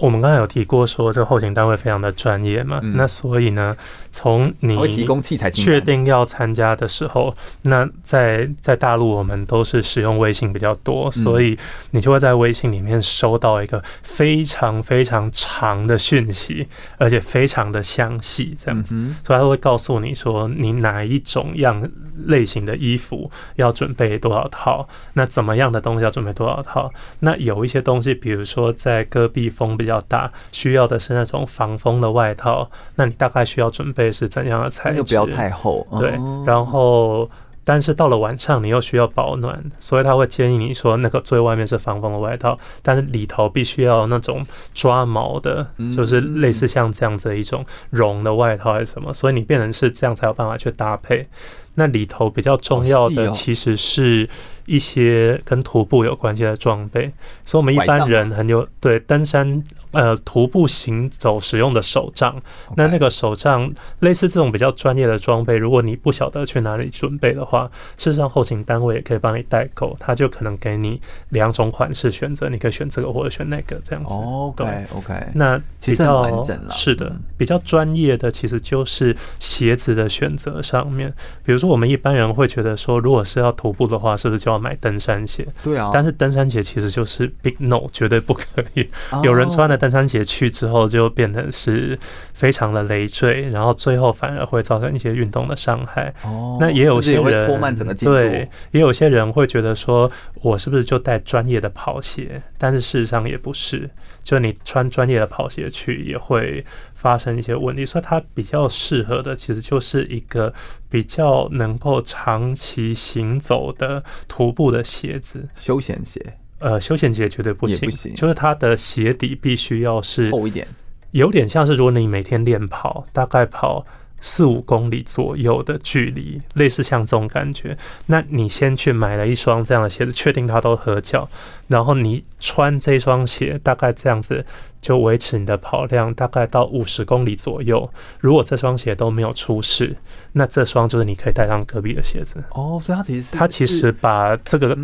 [0.00, 3.76] 我们刚才有提过说，这个后勤单位非常的专业嘛，嗯、那所以呢，
[4.10, 11.58] 从你提供器材确定要参加的时候，那在在大陆我们都是使用微信比较多，所以
[11.90, 18.82] 你就会在微信里面收到一个非常非常长的讯息，而且非常的详细，这样。
[18.82, 21.86] 子，所以他会告诉你说，你哪一种样
[22.26, 32.70] 类型的衣服要准备多少套，那怎么样的东西要准备多少套，那有一些东西，比如说在戈壁风比较比较大，需要的是那种防风的外套。
[32.94, 34.96] 那你大概需要准备是怎样的材质？
[34.96, 35.86] 又不要太厚。
[35.98, 36.10] 对，
[36.46, 37.28] 然后
[37.62, 51.26] 但是到了晚上，你又需要保暖，所以他会建议你说，那个最外面是防风的外套，但是里头必须要那种抓毛的，就是类似像这样子的一种绒的外套还是什么，所以你变成是这样才有办法去搭配。
[51.74, 54.28] 那里头比较重要的其实是
[54.66, 57.10] 一些跟徒步有关系的装备，
[57.44, 59.62] 所以我们一般人很有对登山。
[59.92, 62.34] 呃，徒步行走使用的手杖.
[62.76, 71.00] 那那个手杖类似这种比较专业的装备，如果你不晓得去哪里准备的话，事实上后勤单位也可以帮你代购，他就可能给你
[71.30, 74.14] 两种款式选择，你可以选这个或者选那个这样子。
[74.14, 76.46] Oh, OK OK，那比较。
[76.70, 81.12] 是的，比较专业的其实就是鞋子的选择上面，
[81.44, 85.44] 比如说我们一般人会觉得说，如果是要徒步的话，是不是就要买登山鞋？
[85.64, 85.90] 对啊。
[85.92, 88.88] 但是登山鞋其实就是 big no，绝对不可以。
[89.10, 89.24] Oh.
[89.24, 89.79] 有人穿的。
[89.80, 91.98] 登山鞋去之后就变得是
[92.34, 96.14] 非常的累赘，然后最后反而会造成一些运动的伤害。
[96.22, 98.14] 哦，那也有些人会拖慢整个进度。
[98.14, 100.10] 对，也有些人会觉得说，
[100.42, 102.42] 我是不是就带专业的跑鞋？
[102.58, 103.88] 但是事实上也不是，
[104.22, 106.62] 就你穿专业的跑鞋去也会
[106.94, 107.86] 发生一些问题。
[107.86, 110.52] 所以它比较适合的其实就是一个
[110.90, 116.20] 比较能够长期行走的徒步的鞋子，休闲鞋。
[116.60, 120.66] 呃，休闲鞋绝对不行，不行，就是它的鞋底必须要是厚一点，
[121.10, 123.84] 有点像是如果你每天练跑，大概跑
[124.20, 131.28] 四五公里左右的距离，类似像这种感觉，那你先去买了一双这样的鞋子，确定它都合脚，
[131.66, 134.44] 然后你穿这双鞋，大概这样子。
[134.80, 137.88] 就维持你的跑量大概到五十公里左右。
[138.18, 139.94] 如果这双鞋都没有出事，
[140.32, 142.42] 那这双就是你可以带上隔壁的鞋子。
[142.50, 144.76] 哦，所以它其实它其实把这个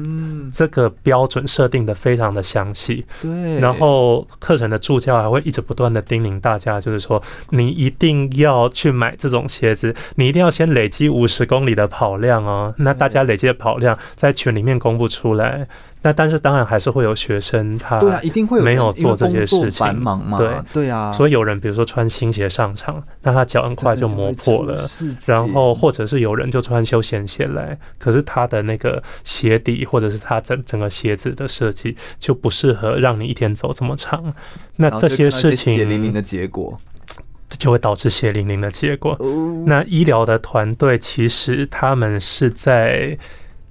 [0.52, 3.04] 这个标准设定的非常的详细。
[3.22, 3.58] 对。
[3.60, 12.74] 然后课程的助教还会一直不断的叮咛大家，就是说你一定要去买这种鞋子，你一定要先累积五十公里的跑量哦。
[12.78, 15.66] 那大家累积的跑量在群里面公布出来。
[16.06, 24.88] 那但是当然还是会有学生他对啊，一定会没有做这些事情，繁忙嘛，对对啊，所以有人比如说穿新鞋上场，那他脚很快就磨破了，
[25.26, 34.32] 然后或者是有人就穿休闲鞋来，可是他的那个鞋底或者是他整整个鞋子的设计就不适合让你一天走这么长，
[34.76, 36.78] 那这些事情血淋淋的结果
[37.58, 39.18] 就会导致血淋淋的结果。
[39.66, 43.18] 那医疗的团队其实他们是在。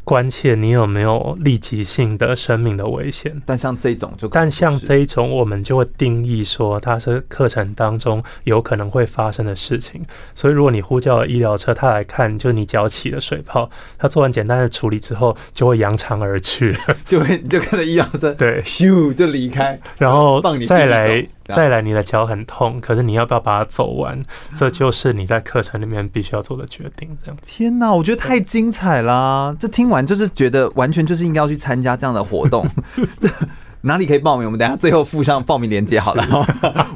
[0.05, 10.01] 关切你有没有立即性的生命的危险，但像这种就，但像这一种，我们就会定义说它是课程当中有可能会发生的事情。
[10.33, 21.27] 所以如果你呼叫了医疗车，他来看，就你脚起了水泡，他做完简单的处理之后，就会扬长而去， 就会就看到医疗车对咻就离开，然后再来。
[21.47, 24.19] 再来，你的脚很痛，可是你要不要把它走完？
[24.55, 27.15] 这就是你在课程里面必须要做的决定。
[27.23, 29.55] 这样，天哪，我觉得太精彩啦！
[29.59, 32.67] 这听完就是觉得完全就是应该要去参加这样的活动。
[33.81, 34.47] 哪里可以报名？
[34.47, 36.25] 我们等下最后附上报名链接好了。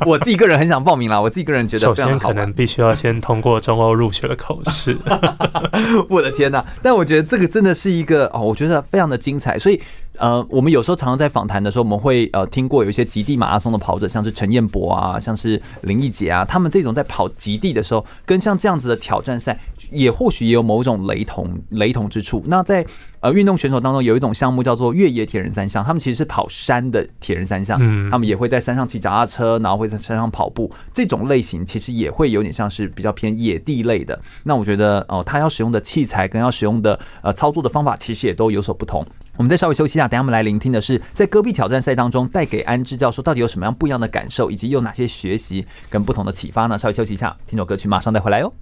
[0.07, 4.97] 我自己个人很想报名啦，我自己个人觉得，首先可能必须要先通过中欧入学的考试。
[6.09, 6.65] 我的天哪！
[6.81, 9.79] 但我觉得这个真的是一个哦，我觉得非常的精彩，所以。
[10.19, 19.57] 呃，我们有时候常常在访谈的时候，我们会呃听过有一些极地马拉松的跑者，像是陈彦博啊，像是林奕杰啊，他们这种在跑极地的时候，跟像这样子的挑战赛，
[19.91, 22.43] 也或许也有某种雷同雷同之处。
[22.47, 22.85] 那在
[23.21, 27.79] 呃运动选手当中，有一种项目叫做越野铁人三项，他们其实是跑山的铁人三项，
[28.11, 34.19] 他们也会在山上骑脚踏车，然后会在山上跑步，这种类型其实也会有点像是比较偏野地类的。
[34.43, 39.05] 那我觉得哦，他要使用的器材跟要使用的呃操作的方法，其实也都有所不同。
[39.39, 46.77] 我们再稍微休息一下，等下我们来聆听的是在戈壁挑战赛当中带给安志教授到底有什么样不一样的感受，以及有哪些学习跟不同的启发呢？
[46.77, 48.53] 稍微休息一下，听首歌曲，马上再回来哟。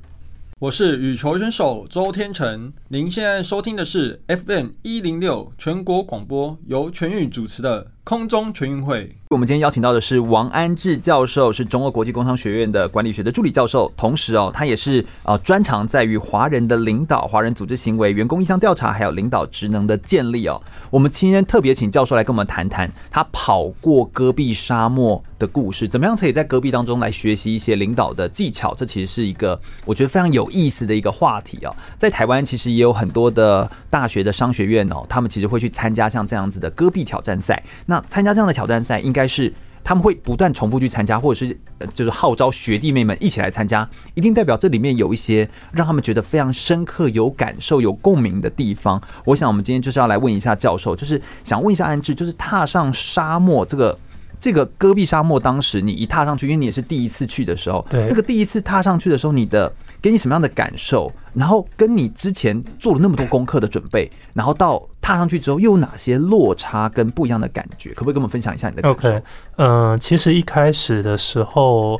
[0.59, 7.87] 我是羽球选手周天成，您现在收听的是 FM 一零六全国广播，由全宇主持的。
[8.07, 20.61] 空中全运会，我们今天邀请到的是王安志教授，是中欧国际工商学院的管理学的助理教授，同时哦，他也是呃专长在于华人的领导、华人组织行为、员工意向调查，还有领导职能的建立哦。
[20.89, 28.73] 我们今天特别请教授来跟我们谈谈他跑过戈壁沙漠的故事，怎么样可以在戈壁当中来学习一些领导的技巧？
[28.73, 31.75] 这其实是一个我觉得非常有意思的一个话题哦。
[31.99, 37.61] 在台湾其实也有很多的大学的商学院哦，他们其实会去参加像这样子的戈壁挑战赛。
[37.85, 41.57] 那参加这样的挑战赛，应该是他们会不断重复去参加，或者是
[41.93, 49.01] 就是号召学弟妹们一起来参加，一定代表这里面有一些让他们觉得非常深刻、有感受、有共鸣的地方。
[49.25, 53.97] 我想，我们今天就是要来问一下教授，就是想问一下安志，就是踏上沙漠这个
[54.39, 59.73] 这个戈壁沙漠，当时你一踏上去，因为你也是第一次去的时候，对，那个第一次踏上去的时候，你的。
[59.99, 61.11] 给你什么样的感受？
[61.33, 67.93] 然后跟你之前做了那么多功课的准备，然后到踏上去之后又有哪些落差跟不一样的感觉？
[67.93, 69.23] 可不可以跟我们分享一下你的感受？OK，
[69.55, 71.97] 嗯、其实一开始的时候。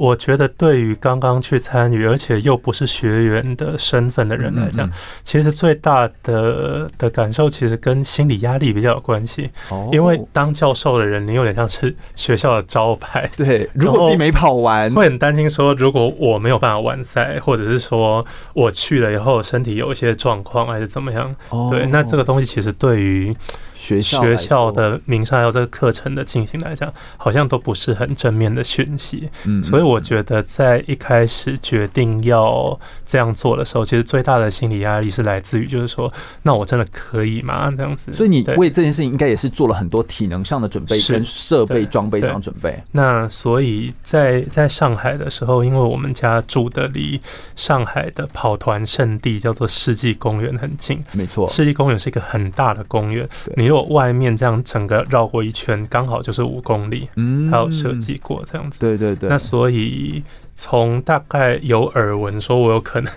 [0.00, 4.90] 我觉得对于刚刚去参与，而且又不是学员的身份的人来讲，
[5.22, 9.50] 其实最大的的感受其实跟心理压力比较有关系。
[9.68, 13.30] 哦，因为当教授的人，你有点像是学校的招牌。
[13.36, 21.36] 对，如果自己没跑完，会很担心说，如果我没有办法完赛，或者是说我去了以后身体有一些状况，还是怎么样？
[21.70, 23.36] 对，那这个东西其实对于。
[23.80, 29.26] 学校学校的名上还有这个课程的进行来讲，好像都不是很正面的讯息。
[29.46, 36.12] 嗯，所以我觉得在一开始决定要这样做的时候，其实最大的心理压力是来自于，就是说，
[36.42, 37.72] 那我真的可以吗？
[37.74, 38.12] 这样子。
[38.12, 42.78] 所以你为这件事情应该也是做了很多体能上的准备，跟设备装备上的准备。
[42.92, 47.18] 那所以在在上海的时候，因为我们家住的离
[47.56, 53.26] 上海的跑团圣地叫做世纪公园很近，没错，世纪公园是一个很大的公园。
[53.56, 59.28] 你如果外面这样整个绕过一圈，刚好就是五公里，嗯，还有设计过这样子，对对对。
[59.28, 60.20] 那所以
[60.56, 63.12] 从大概有耳闻说我有可能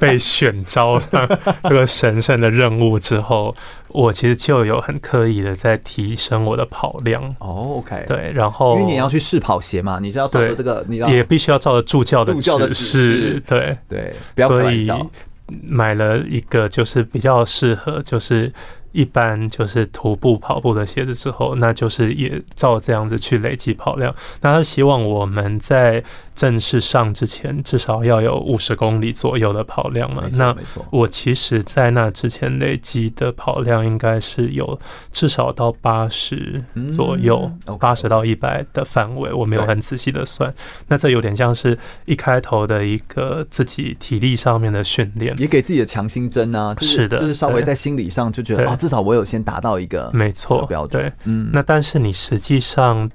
[0.00, 1.24] 被选招上
[1.62, 3.54] 这个神圣的任务之后，
[3.86, 7.22] 我其实就有很刻意的在提升我的跑量。
[7.38, 14.96] 哦，OK，对，然后因为你要去试跑鞋嘛，你是要照着这个，你也必须要照着助教的指示，对对，不要开玩笑。
[14.96, 15.10] 所以
[15.64, 18.52] 买了一个就是比较适合就是。
[18.96, 24.14] 一般就是徒步跑步的鞋子之后，那就是也照这样子去累积跑量。
[24.40, 26.02] 那他希望我们在
[26.34, 30.24] 正式上之前，至少要有五十公里左右的跑量嘛。
[30.32, 30.56] 那
[30.90, 34.78] 我其实，在那之前累积的跑量应该是有
[35.12, 39.30] 至少到八十左右，八十到一百的范围。
[39.30, 40.52] 我没有很仔细的算。
[40.88, 46.74] 那这有点像是一开头的一个自己体力上面的训练，也给自己的强心针啊。
[46.80, 53.10] 是的，就是稍微在心理上就觉得至少我有先达到一个没错标准，对，嗯，那但是你实际上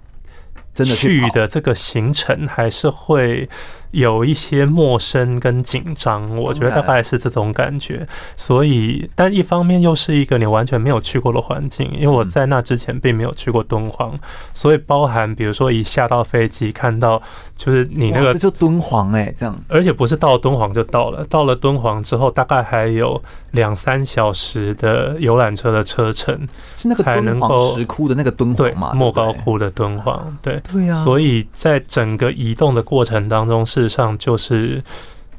[0.74, 3.48] 真的去的这个行程还是会。
[3.92, 8.08] 有一些陌生跟紧张，我觉得大概是这种感觉。
[8.38, 14.18] 所以，但一方面又是一个你完全没有去过的环境，因为我在那之前并没有去过敦煌，
[14.54, 17.22] 所以包含比如说一下到飞机看到，
[17.58, 26.34] 就是你那个这就敦煌哎，这样，而且不是到敦煌就到了，到了敦煌之后大概还有两三小时的游览车的车程，
[26.78, 28.94] 是那个敦煌石窟的那个敦煌嘛？
[28.94, 30.96] 莫高窟的敦煌，对对呀。
[30.96, 33.81] 所以在整个移动的过程当中是。
[33.82, 34.82] 事实上，就是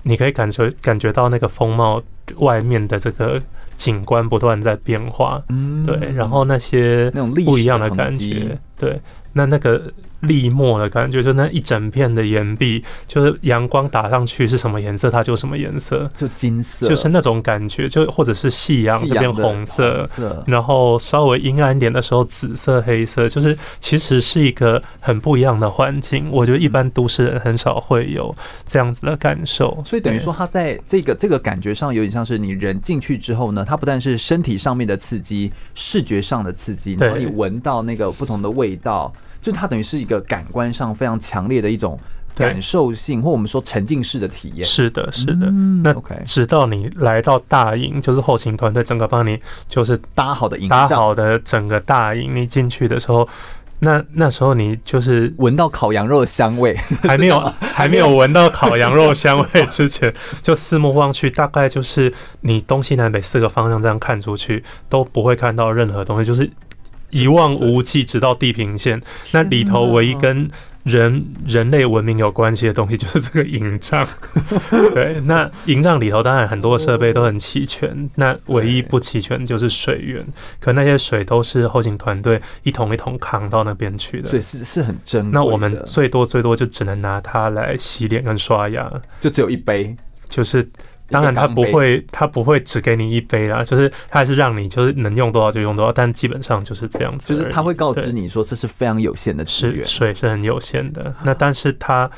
[0.02, 2.02] 你可以感觉感觉到那个风貌
[2.38, 3.40] 外面的这个
[3.76, 7.11] 景观不断在变化，嗯，对，然后那些
[7.44, 9.00] 不一样的感觉，对，
[9.33, 9.92] 那那个。
[10.22, 20.08] 礫墨的感觉，就那一整片的岩壁，就是阳光打上去是什么颜色，它就什么颜色，就金色，就是那种感觉，就或者是夕阳这边红色，
[20.46, 26.30] 然后稍微阴暗一点的时候紫色、黑色，就是其实是一个很不一样的环境。
[26.30, 28.35] 我觉得一般都市人很少会有
[28.66, 39.12] 这样子的感受，所以等于说，它在这个这个感觉上有点像是你人进去之后呢，它不但是身体上面的刺激，视觉上的刺激，然后你闻到那个不同的味道。
[39.42, 41.98] 就它等于是一个感官上非常强烈的一种
[42.35, 44.64] 感受性，或我们说沉浸式的体验。
[44.64, 45.50] 是的，是的。
[45.83, 53.28] 那 OK，直到你来到大营，就是后勤团队整个帮你就是搭好的营，搭好的整个大营，你进去的时候，
[53.81, 66.48] 那那时候你就是闻到烤羊肉的香味， 还没有 还没有闻到烤羊肉香味之前，就四目望去，大概就是你东西南北四个方向这样看出去，都不会看到任何东西，就是。
[67.12, 69.01] 一望无际，直到地平线。
[69.31, 70.51] 那里头唯一跟
[70.83, 74.05] 人人类文明有关系的东西，就是这个营帐。
[74.92, 80.27] 对，那营帐里头当然很多设备都很齐全，那唯一不齐全就是水源。
[80.59, 85.31] 可那些水都是后勤团队一桶一桶扛到那边去的，所以是是很珍贵。
[85.33, 89.96] 那我们最多最多就只能拿它来洗脸跟刷牙，就只有一杯，
[90.29, 90.68] 就是。
[91.12, 97.33] 当然，他不会，他不会只给你一杯啦，就是他还是让你就是能用多少就用多少，但基本上就是这样子。
[97.35, 101.14] 就是他会告知你说，这是非常有限的资源，水是很有限的。
[101.22, 102.11] 那但是他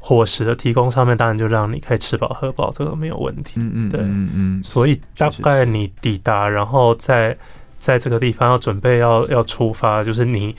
[0.00, 3.52] 伙食的提供上面，当然就让你可以吃饱喝饱，这个没有问题。
[3.56, 4.62] 嗯嗯，对，嗯嗯。
[4.62, 7.36] 所以大概你抵达，然后在
[7.78, 10.56] 在这个地方要准备要要出发，就是你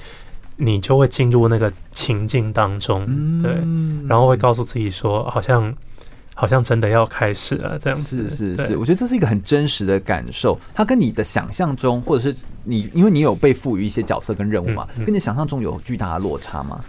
[0.58, 3.06] 你就会进入那个情境当中，
[3.42, 3.52] 对，
[4.08, 5.76] 然后会告诉自己说，好像。
[6.40, 10.58] 好像真的要开始了，这样子是是是，我觉得这是一个很真实的感受。
[10.74, 16.80] 它跟你的想象中，或者是你，因为你有被赋予一些角色跟任务嘛，跟你想象中有巨大的落差吗？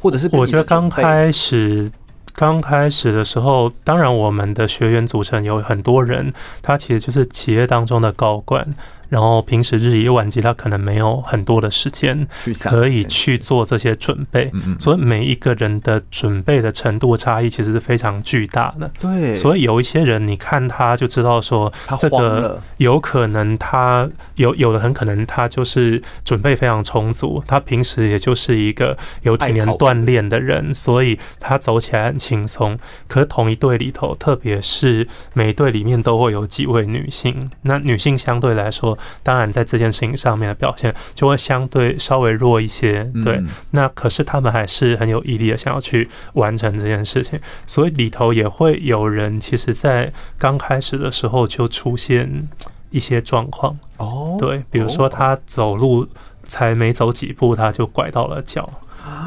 [0.00, 1.90] 或者是我觉得刚开始
[2.32, 8.64] 刚开始的时候，当然我们的学员组成有很多人，他其实就是企业当中的高管。
[9.08, 12.26] 然后平时日以万机，他可能没有很多的时间
[12.60, 18.90] 可以去做这些准备，所以每一个人的准备的程度差异其实是非常巨大的。
[19.00, 32.76] 对，所以有一些人，你看他就知道说，这个有可能他有有的很可能他就是准备非常充足，他平时也就是一个有几年锻炼的人，所以他走起来很轻松。
[33.06, 43.04] 可是同一队里头，特别是每一队里面都会有几位女性，那女性相对来说，当然在这件事情上面的表现就会相对稍微弱一些。
[43.24, 47.38] 对，那可是他们还是很有毅力的，想要去完成这件事情。
[47.66, 52.48] 所以里头也会有人，其实在刚开始的时候就出现
[52.90, 53.78] 一些状况。
[53.96, 56.06] 哦，对，比如说他走路
[56.46, 58.68] 才没走几步，他就拐到了脚。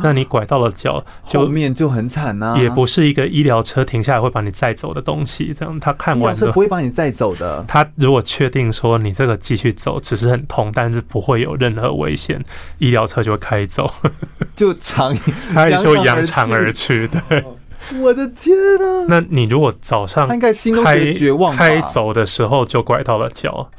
[0.03, 2.55] 那你拐到了脚，后面就很惨呐。
[2.57, 7.63] 也不是一个医疗车停下来会把你载走的东西，这样他看完之后不会把你载走的。
[7.67, 12.43] 他如果确定说你这个继续走只是很痛，但是不会有任何危险，
[12.79, 13.91] 医疗车就会开走，
[14.55, 15.15] 就长，
[15.53, 17.43] 他也就扬长而去，对。
[18.01, 19.05] 我的天呐！
[19.07, 23.69] 那你如果早上应该心开绝望开走的时候就拐到了脚，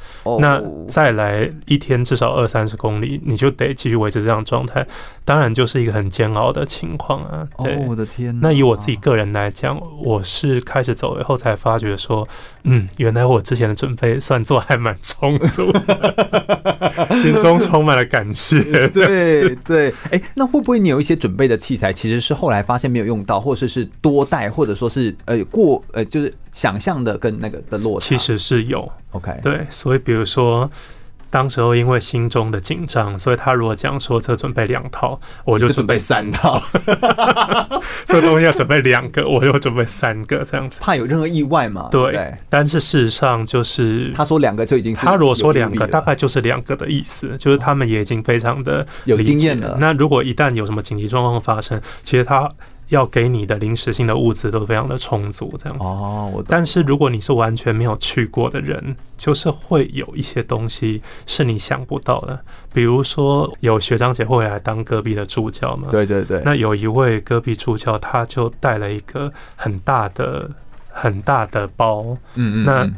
[0.41, 4.87] 那再来一天至少二三十公里，你就得继续维持这样状态，
[5.25, 7.47] 当然就是一个很煎熬的情况啊。
[7.63, 8.37] 对，我的天！
[8.43, 12.27] 那以我自己个人来讲，我是开始走以后才发觉说，
[12.65, 18.61] 嗯，原来我之前的准备算做还蛮充足的， 心中充满了感谢。
[18.89, 23.89] 对对，哎、欸，那会不会你有一些准备的器材，其实是后来发现没有用到，或者是？
[24.01, 28.91] 多带，或者说是呃过呃，就是想象的跟那个的落差，其实是有。
[29.13, 30.71] OK，对，所以比如说，
[31.29, 36.63] 当时候因为心中的紧张，所以他如果讲说这准备两套，我就准备三套。
[38.05, 41.89] 这东西要准备两个，我又准备三个，这样子怕有任何意外嘛。
[41.91, 49.77] 对，对，但是事实上就是他说两个就已经，他如果说两个，大概就是两个的意思，就是他们也已经非常的有经验了。
[49.81, 52.49] 那如果一旦有什么紧急状况发生，其实他。
[52.93, 55.85] 要给你的临时性的物资都非常的充足，这样子。
[55.85, 56.45] 哦，我。
[56.47, 62.39] 但是如果你是完全没有去过的人，就是会有一些东西是你想不到的。
[62.71, 65.89] 比如说，有学长姐会来当戈壁的助教嘛？
[65.91, 66.43] 对对对。
[66.45, 70.51] 那有一位戈壁助教，他就带了一个很大的、
[70.91, 72.03] 很大的包。
[72.35, 72.65] 嗯嗯。
[72.67, 72.91] 那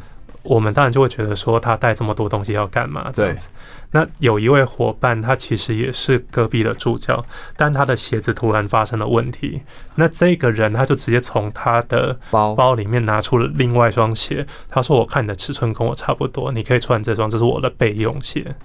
[0.45, 3.11] 我们当然就会觉得说，他带这么多东西要干嘛？
[3.13, 3.47] 这样子。
[3.91, 7.23] 那有一位伙伴，他其实也是隔壁的助教，
[7.55, 9.61] 但他的鞋子突然发生了问题。
[9.95, 18.55] 那这个人他就直接从他的包包里面拿出了另外一双鞋，他说：“我看你的尺寸跟我差不多，你可以穿这双，这是我的备用鞋。”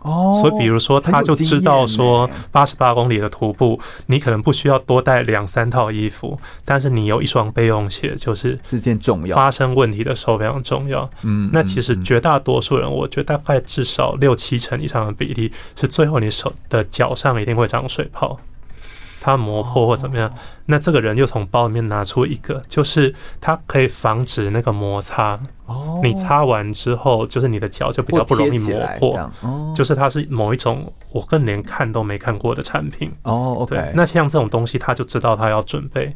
[0.00, 9.34] 哦，所以比如说，他就知道说，八十八公里的徒步，你可能不需要多带两三套衣服，但是你有一双备用鞋，就是是件重要。
[9.36, 11.08] 发生问题的时候非常重要。
[11.22, 18.38] 嗯，那其实绝大多数人，我觉得大概至少六七成以上的比例，是最后你手的脚上一定会长水泡。
[19.20, 20.32] 它磨破或怎么样，
[20.66, 25.38] 那这个人又从包里面拿出一个，就是它可以防止那个摩擦。
[25.66, 29.30] 哦，你擦完之后，就是你的脚就比较不容易磨破。
[29.42, 33.12] 哦，就是它是某一种我更连看都没看过的产品。
[33.22, 33.92] 哦，OK。
[33.94, 36.14] 那像这种东西，他就知道他要准备。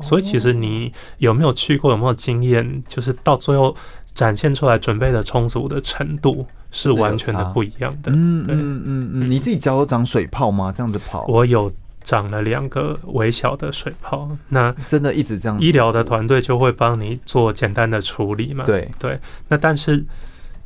[0.00, 3.74] 所以其实你有没有去过，有没有经验，就是到最后
[4.12, 8.10] 展现出来准备的充足的程度是完全的不一样的。
[8.10, 10.72] 嗯嗯嗯嗯，你自己脚有长水泡吗？
[10.74, 11.24] 这样子跑？
[11.26, 11.70] 我有。
[12.10, 15.56] 长了两个微小的水泡，那真的一直这样。
[15.60, 18.64] 医疗的团队就会帮你做简单的处理嘛？
[18.64, 19.16] 对对。
[19.46, 20.04] 那但是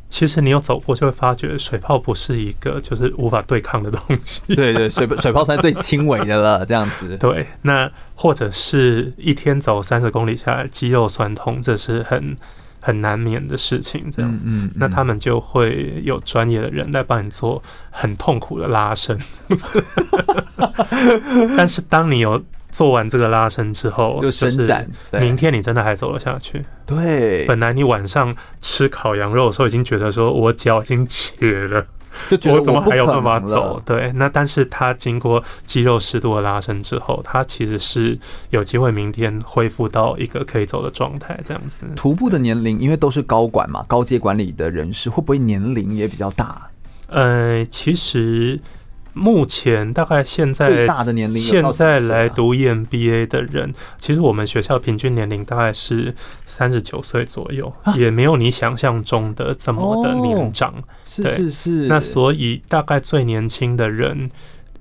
[0.08, 4.54] 其实你有走过，就会发觉水泡不是一个就是无法对抗的东西。
[4.54, 7.14] 对对，水 水泡才是最轻微的了，这样子。
[7.20, 12.34] 对，那或者是一天走三十公里下来，肌肉酸痛，这是很。
[12.84, 19.18] 很难免的事情，这样子，嗯，那他们就会有专业的人来帮你做很痛苦的拉伸。
[21.56, 22.38] 但是当你有
[22.70, 26.62] 做完这个拉伸之后，就伸展，明天你真的还走了下去。
[26.84, 31.86] 对，本来你晚上吃烤羊肉的时候已经觉得说我脚已经瘸了。
[32.28, 33.80] 就觉得我，我怎么还有办法走？
[33.84, 38.18] 对，那但是他经过肌肉适度的拉伸之后，他其实是
[38.50, 41.38] 有机会明天恢复到一个可以走的状态。
[41.44, 46.68] 这样子，徒步的年龄，因为都是高管嘛，高阶管理的人士，会不会年龄也比较大？
[47.08, 48.60] 呃，其实。
[49.16, 56.12] 目前大概现在最大的年龄，现在来读 EMBA 的人，其实我们学校平均年龄大概是
[56.44, 60.74] 三十九岁左右，也没有你想象中的这么的年长。
[61.22, 61.70] 是是是。
[61.86, 64.30] 那所以大概最年轻的人，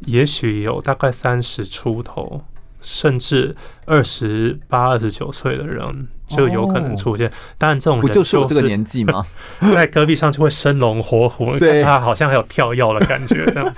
[0.05, 2.43] 也许有大概三十出头。
[2.85, 3.55] 甚至
[3.85, 7.31] 二十八、二十九岁的人就有可能出现。
[7.57, 9.25] 当然，这种人不就是我这个年纪吗？
[9.73, 13.73] 在戈壁上就会生龙活虎， 对，他好像还有跳跃的感觉这样。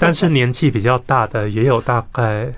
[0.00, 2.50] 但是年纪比较大的也有大概。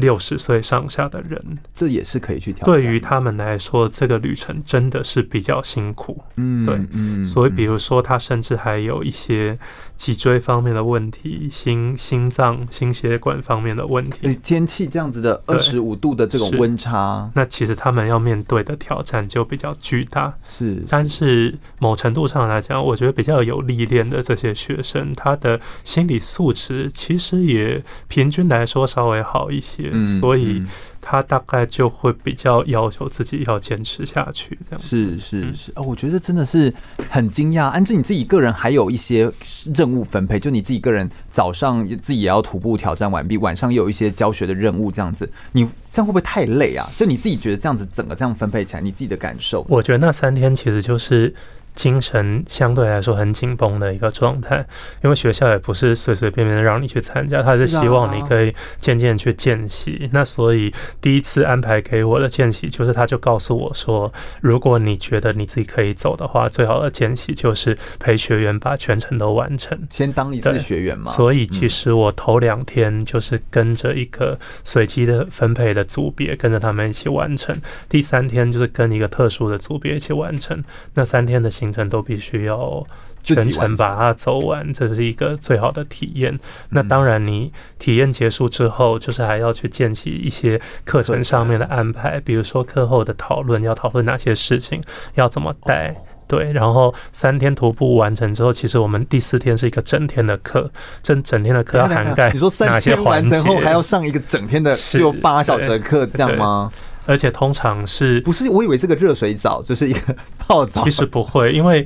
[0.00, 2.74] 六十岁上下的人，这也是可以去挑战。
[2.74, 6.20] 对于他们来说，这个旅程真的是比较辛苦。
[6.36, 9.56] 嗯，对，嗯，所以比如说，他甚至还有一些
[10.00, 14.34] 脊椎方面的问题，心心脏、心血管方面的问题。
[14.42, 20.32] 天气这样子的二十五度的这种温差，那其实他们要面对的挑战就比较巨大。
[20.42, 29.90] 是，但是某程度上来讲，我觉得比较有历练的这些学生，他的心理素质其实也平均来说稍微好一些。
[29.92, 30.62] 嗯，所以
[31.00, 36.72] 他大概就会比较要求自己要坚持下去，这样是是是哦，我觉得真的是
[37.08, 37.68] 很惊讶。
[37.68, 39.30] 安志，你自己个人还有一些
[39.74, 46.88] 任务分配，就你自己个人早上自己也要徒步挑战完毕，晚上又有一些教学的任务，这样子，你这样会不会太累啊？
[46.96, 49.64] 就你自己觉得这样子整个这样分配起来，你自己的感受？
[49.68, 51.34] 我觉得那三天其实就是。
[51.74, 54.66] 精神相对来说很紧绷的一个状态，
[55.02, 60.08] 因为学校也不是随随便便让你去参加，他是希望你可以渐渐去见习。
[60.12, 71.10] 那所以第一次安排给我的见习，就是他就告诉我说，如果你觉得你自己可以走的话，最好的见习就是陪学员把全程都完成，先当一次学员嘛。
[71.12, 77.54] 所以其实我头两天就是跟着一个随机的分配的组别，跟着他们一起完成；
[77.88, 80.62] 第三天就是跟一个特殊的组别一起完成。
[80.94, 81.48] 那三天的。
[81.60, 82.84] 行程都必须要
[83.22, 86.38] 全程把它走完，这是一个最好的体验。
[86.70, 94.82] 那当然，你体验结束之后，就是还要去建起一些课程上面的安排，比如说课后的讨论，要讨论哪些事情，
[95.16, 95.94] 要怎么带。
[96.26, 100.70] 对，然后三天徒步完成之后，其实我们第四天是一个整天的课，
[101.02, 102.30] 整整天的课要涵盖。
[102.30, 106.72] 你说三天完成后还要上一个整天的，有八小时的课，这样吗？
[107.10, 108.48] 而且通常是不是？
[108.48, 110.84] 我以为这个热水澡就是一个泡澡。
[110.84, 111.84] 其实不会，因为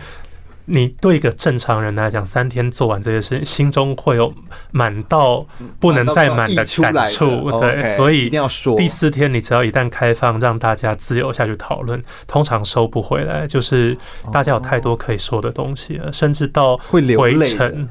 [0.66, 4.30] 你对一个正常人来讲，三天做完这些事情，心中会有
[4.70, 5.46] 满到
[5.80, 7.50] 不能再满的感触。
[7.58, 13.96] 对，所以一定要说，第四天你只要一旦开放，让大家自由下去讨论，通常收不回来，就是
[14.30, 17.02] 大家有太多可以说的东西了，甚至到回
[17.48, 17.88] 程。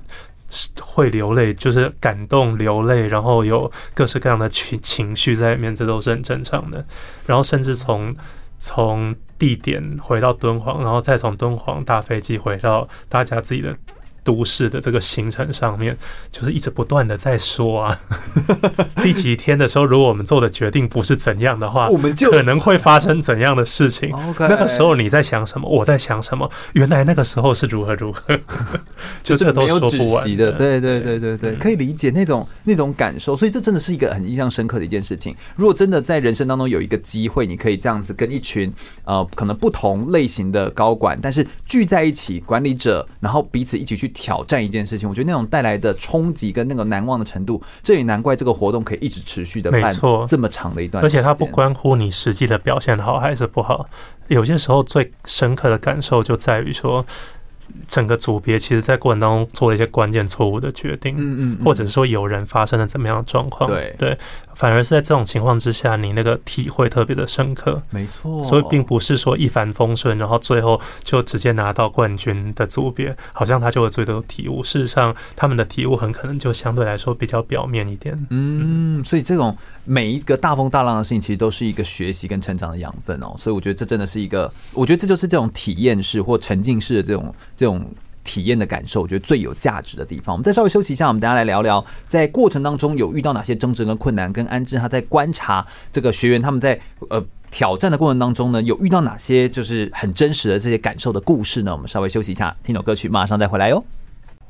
[0.81, 6.85] 会流泪，就是感动流泪，然后有各式各样的情情绪在里面，这都是很正常的。
[7.25, 8.15] 然后甚至从
[8.59, 13.75] 从地点回到敦煌，然后再从敦煌搭飞机回到大家自己的。
[14.23, 15.97] 都市的这个行程上面，
[16.31, 17.99] 就是一直不断的在说啊，
[19.03, 24.13] 第几天的时候，如果我们做的决定不是怎样的话，我们就可能会发生怎样的事情。
[24.39, 25.69] 那个时候你在想什么？
[25.69, 26.49] 我在想什么？
[26.73, 28.21] 原来那个时候是如何如何，
[29.21, 30.51] 就这个都说不完的。
[30.53, 33.35] 对对对对对，可以理解那种那种感受。
[33.35, 35.35] 所以这真的是一个很印象深刻的一件事情。
[35.55, 44.12] 如果真的在人生当中有一个机会，你可以这样子跟一群呃可能不同类型的高管，但是聚在一起，管理者，然后彼此一起去。
[44.13, 49.93] 挑战一件事情，我觉得那种带来的冲击跟那个难忘的程度，这也难怪这个活动可以一直持续的办
[50.27, 51.03] 这么长的一段。
[51.03, 53.85] 而且它不关乎你实际的表现好还是不好，
[54.27, 57.05] 有些时候最深刻的感受就在于说。
[57.87, 64.17] 整个组别其实，在过程当中做了一些关键错误的决定，嗯嗯，或者是说有人发生了怎么样的状况，对对，
[64.55, 68.43] 反而是在这种情况之下，你那个体会特别的深刻，没错。
[68.43, 74.63] 所以并不是说一帆风顺，然后最后就直接拿到冠军的组别，好像他就有最多体悟。
[74.63, 78.27] 事实上，他们的体悟很可能就相对来说比较表面一点。
[78.29, 79.55] 嗯，所以这种
[79.85, 83.33] 每一个大风大浪的事情，其实都是一个学习跟成长的养分哦。
[83.37, 87.33] 所以我觉得这真的是一个，我觉得这就是这种体验式或沉浸式的这种。
[87.55, 87.85] 这种
[88.23, 90.33] 体验的感受，我觉得最有价值的地方。
[90.33, 96.79] 我们再稍微休息一下，我们大家来聊聊，在过程当中有遇到哪些争执跟困难，跟安置他在观察这个学员他们在
[97.09, 101.73] 呃挑战的过程当中呢，有遇到哪些就是很真实的这些感受的故事呢？
[101.73, 103.83] 我们稍微休息一下，听首歌曲，马上再回来哟。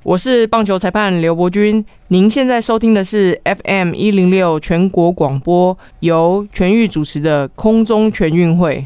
[0.03, 8.85] 我是棒球裁判刘伯君，您现在收听的是 FM 一零六全国广播，由全域主持的空中全运会。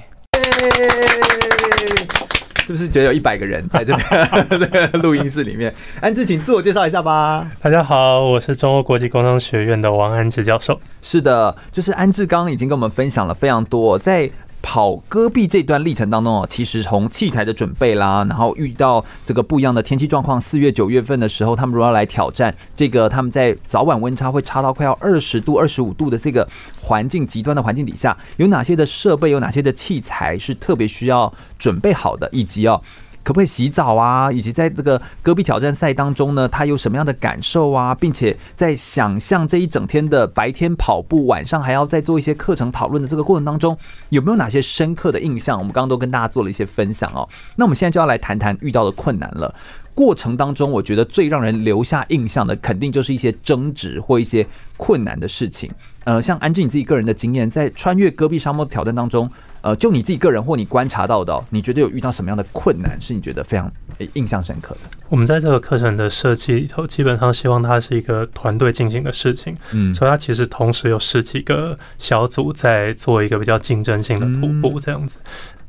[2.68, 5.74] 是不是觉得有一百个人在 这个录音室里面？
[6.02, 7.50] 安志，请自我介绍一下吧。
[7.62, 10.78] 大家好，我是中欧国际工商学院的王安志教授。
[11.02, 14.30] 是的，就是安志刚刚已经跟我们分享了非常多在。
[14.62, 26.48] 跑戈壁这段历程当中哦，其实从器材的准备啦，然后遇到这个不一样的天气状况，四月九月份的时候，他们如果要来挑战这个，他们在早晚温差会差到快要二十度、二十五度的这个
[26.82, 32.82] 环境极端的环境底下，有哪些的设备，有哪些的器材是特别需要准备好的，以及哦。
[33.28, 45.58] 可不可以洗澡啊，以及在这个戈壁挑战赛当中呢，他有什么样的感受啊，并且在想象这一整天的白天跑步，晚上还要再做一些课程讨论的这个过程当中，有没有哪些深刻的印象？
[45.58, 47.28] 我们刚刚都跟大家做了一些分享哦。
[47.58, 49.54] 那我们现在就要来谈谈遇到的困难了。
[49.94, 54.48] 过程当中，我觉得最让人留下印象的，肯定就是一些争执或一些
[54.78, 55.70] 困难的事情。
[56.06, 59.30] 呃，像安静你自己个人的经验，在穿越戈壁沙漠挑战当中，
[59.68, 63.70] 呃，就你自己个人或你观察到的，你觉得有遇到什么样的困难，是你觉得非常
[64.14, 64.98] 印象深刻的？
[65.10, 75.18] 我们在这个课程的设计里头，基本上希望它是一个团队进行的事情，嗯，所以它其实同时有十几个小组在做一个比较竞争性的徒步这样子。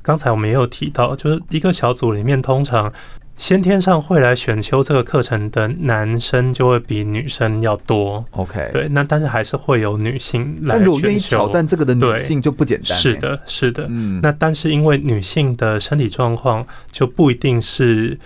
[0.00, 2.92] 刚才我们也有提到，就是一个小组里面通常。
[3.38, 8.22] 先天上会来选修这个课程的男生就会比女生要多。
[8.32, 10.84] OK，对，那但是还是会有女性来选修。
[10.84, 12.98] 如果愿意挑战这个的女性就不简单。
[12.98, 13.86] 是的，是的。
[13.88, 18.18] 嗯，那但是因为女性的身体状况就不一定是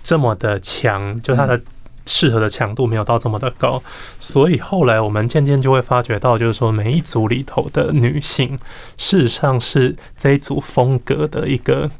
[0.00, 1.60] 这么的强，就她的
[2.06, 3.82] 适合的强度没有到这么的高，
[4.20, 8.56] 所以后来我们渐渐就会发觉到，就是说每一组里头的女性，
[8.96, 11.90] 事实上是这一组风格的一个。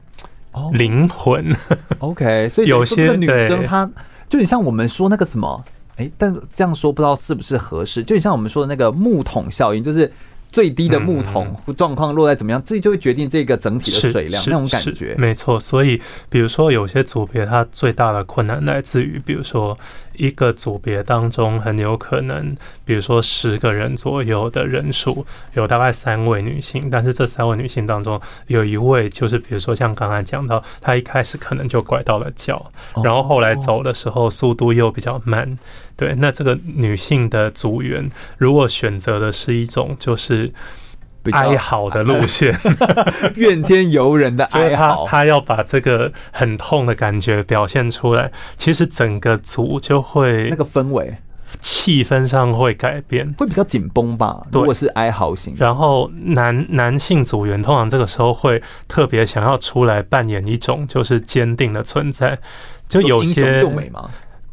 [0.72, 1.54] 灵魂
[1.98, 3.90] ，OK，所以有些女生她
[4.28, 5.64] 就你像我们说那个什么，
[5.96, 10.10] 哎，但这样说不知道是不是合适，就你像我们说的那个木桶效应，就是。
[10.52, 15.14] 最低的木桶状况落在怎么样，这就会决定这个整体的水量那种感觉。
[15.16, 15.98] 没错，所以
[16.28, 19.74] 比如说有些组别，它最大的困难来自于，比如说
[20.14, 32.70] 一个组别当中很有可能，比如说十个人左右的人数，有大概三位女性，但是这三位女性当中有一位就是，比如说像刚才讲到，她一开始可能就拐到了脚，
[33.02, 35.58] 然后后来走的时候速度又比较慢。
[35.96, 40.52] 对，那这个女性的组员如果选择的是一种就是
[41.30, 42.52] 哀嚎的路线，
[43.36, 51.16] 怨天尤人的 哀嚎，他要把这个很痛的感觉表现出来，其实整个组就会那个氛围、
[51.60, 54.44] 气氛上会改变，会比较紧绷吧。
[54.50, 62.38] 如果是哀嚎型，然后男男性组员通常这个时候会特别想要出来扮演一种就是坚定的存在，
[62.88, 63.62] 就有些。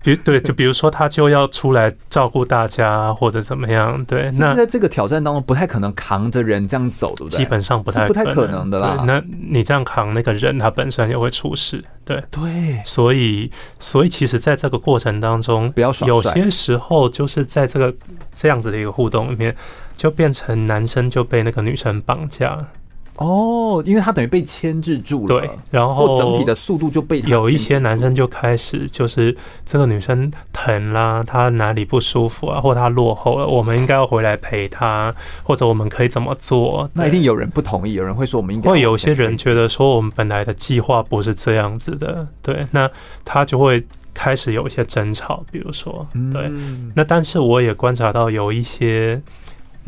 [0.01, 4.29] 比对，就比如说他就要出来照顾大家或者怎么样，对。
[4.39, 7.37] 那在这个挑战当中，不太可能扛着人这样走，对不对？
[7.37, 9.03] 基本上不太不太可能的啦。
[9.05, 12.81] 那你这样扛那个人，他本身也会出事，对对。
[12.85, 15.71] 所以，所以其实在这个过程当中，
[16.05, 17.93] 有些时候就是在这个
[18.33, 19.53] 这样子的一个互动里面，
[19.97, 22.57] 就变成男生就被那个女生绑架。
[23.19, 35.13] 哦，因为他等于被牵制住了，对，然后整体的速度就被有一些男生就开始就是这个女生疼啦，她哪里不舒服啊，或她落后了，我们应该要回来陪她，
[35.43, 36.89] 或者我们可以怎么做？
[36.93, 42.89] 那一定有人不同意，有人会说我们应该会有些人觉得说我们本来的计划不是这样子的，对，那
[43.25, 46.49] 他就会开始有一些争吵，比如说，对，
[46.95, 49.21] 那但是我也观察到有一些。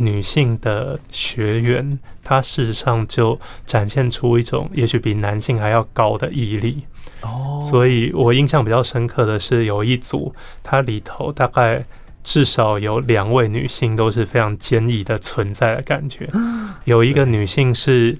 [0.01, 6.83] 女性的学员，她事实上就展现出一种也许比男性还要高的毅力。
[7.21, 10.33] 哦，所以我印象比较深刻的是有一组，
[10.63, 11.83] 它里头大概
[12.23, 16.27] 至少有两位女性都是非常坚毅的存在的感觉。
[16.85, 18.17] 有一个女性是，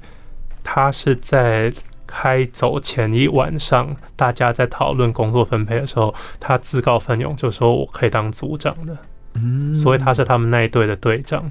[0.63, 1.73] 她是在
[2.05, 8.95] 开走前一晚上，大家在讨论工作分配的时候，她自告奋勇就说我可以当组长的。
[9.35, 11.49] 嗯，所以她是他们那一队的队长。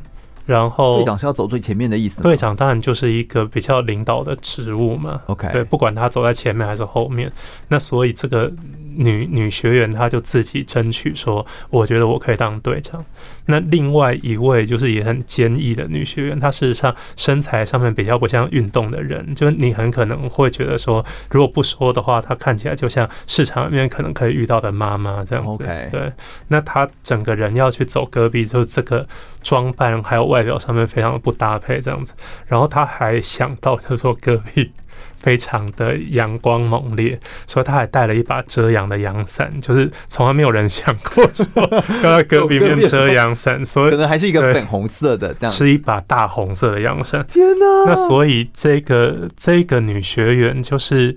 [0.51, 2.21] 然后队长是要走最前面的意思。
[2.23, 5.21] 队长当然就是一个比较领导的职务嘛。
[5.27, 7.31] OK，对，不管他走在前面还是后面，
[7.69, 8.51] 那所以这个
[8.97, 13.03] 女女学员她就自己争取说，我觉得我可以当队长。
[13.47, 25.65] 那另外一位就是也很坚毅的女学员，她事实上身材上面比较不像运动的人，就是你很可能会觉得说，如果不说的话，她看起来就像市场里面可能可以遇到的妈妈这样子。
[25.91, 26.13] 对，
[26.49, 29.07] 那她整个人要去走戈壁，就是这个
[29.43, 30.41] 装扮还有外。
[30.41, 32.15] 表上面非常的不搭配，这样子，
[32.47, 34.73] 然后她还想到，就是说戈壁
[35.21, 41.63] 非常的阳光猛烈，所以他还带了一把遮阳的阳伞，就是从来没有人想过说
[42.03, 47.25] 要在隔壁面遮阳伞，所以可能还是一个粉红色的这样，是一把大红色的阳伞。
[47.29, 47.85] 天哪！
[47.87, 51.15] 那所以这个这个女学员，就是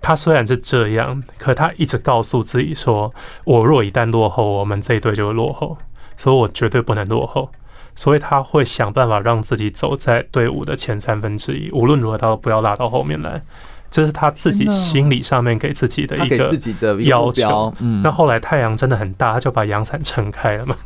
[0.00, 3.12] 她虽然是这样，可她一直告诉自己说，
[3.44, 5.78] 我若一旦落后，我们这一队就会落后，
[6.16, 7.50] 所以我绝对不能落后。
[7.98, 13.42] 所以他会想办法让自己走在队伍的前三分之一，无论如何他都不要拉到后面来。
[13.90, 17.72] 这是他自己心理上面给自己的一个自己的要求。
[17.80, 20.76] 嗯，那后来太阳真的很大，他就把阳伞撑开了嘛。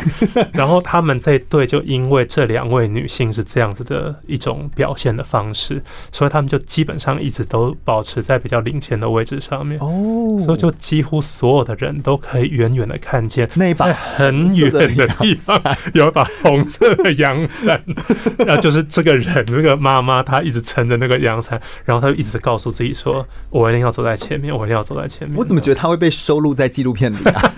[0.52, 5.82] 然后他们这一对就因为这两位女性是这样子的一种表现的方式，
[6.12, 9.78] 所以他们就基本上一直都保持在比较领先的位置上面。
[9.80, 15.60] 哦，所以就几乎所有的人都可以远远的看见那把很远的地方
[15.94, 17.82] 有一把红色的阳伞，
[18.46, 27.52] 然后就是这个人，这个妈妈她一直撑着那个阳伞，然后她就一直告诉自己说：“我一定要走在前面，我一定要走在前面。”我怎么觉得他会被收录在纪录片里啊？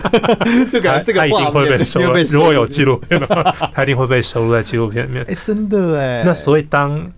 [0.71, 2.13] 就感觉这个他一定会被收录。
[2.29, 5.25] 如果有纪录片的话，他一定会被收录在纪录片里面。
[5.29, 6.23] 哎，真的哎。
[6.25, 7.11] 那所以当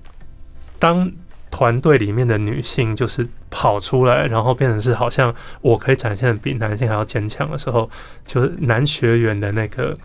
[0.79, 1.11] 当
[1.51, 7.89] 团队里面的女性就是跑出来，然后变成是好像我可以展现的比男性还要坚强的时候，
[8.25, 9.95] 就是男学员的那个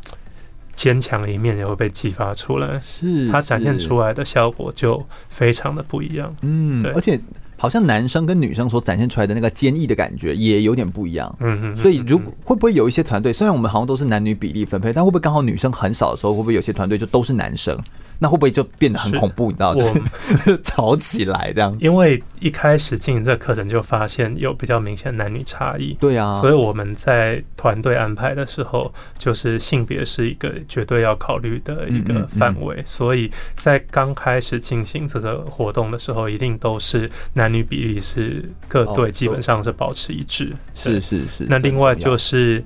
[0.74, 2.78] 坚强的一面也会被激发出来。
[2.78, 6.34] 是，他展现出来的效果就非常的不一样。
[6.42, 7.18] 嗯，对，而且。
[7.60, 17.78] 好像男生跟女生所展现出来的那个坚毅的感觉也有点不一样，嗯嗯，所以如果会不会有一些团队，虽然我们好像都是男女比例分配，但会不会刚好女生很少的时候，会不会有些团队就都是男生？
[18.22, 19.46] 那会不会就变得很恐怖？
[19.46, 21.76] 你知道，就是 吵起来这样。
[21.80, 32.82] 因为一开始进行这个课程就发现有比较明显男女差异，对啊，所以我们在团队安排的时候，就是性别是一个绝对要考虑的一个范围。
[32.84, 40.52] 所以在刚开始进行这个活动的时候，一定都是男女比例是各队基本上是保持一致。
[40.74, 41.46] 是是是。
[41.48, 42.62] 那另外就是。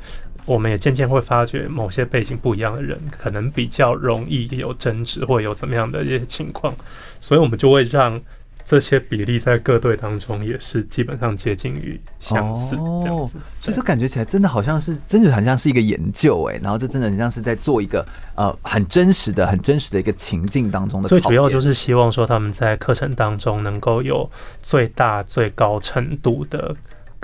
[0.46, 6.74] 我们也渐渐会发觉，某些背景不一样的人，可能比较容易有争执，或有怎么样的一些情况，
[7.20, 8.20] 所以我们就会让
[8.64, 13.38] 这些比例在各队当中也是基本上接近于相似这样子。
[13.60, 21.08] 所以就感觉起来真的好像是，真的很像是一个研究哎，然后这真的很像是在做一个呃很真实的、很真实的一个情境当中的。
[21.08, 24.30] 最主要就是希望说他们在课程当中能够有
[24.62, 26.74] 最大最高程度的。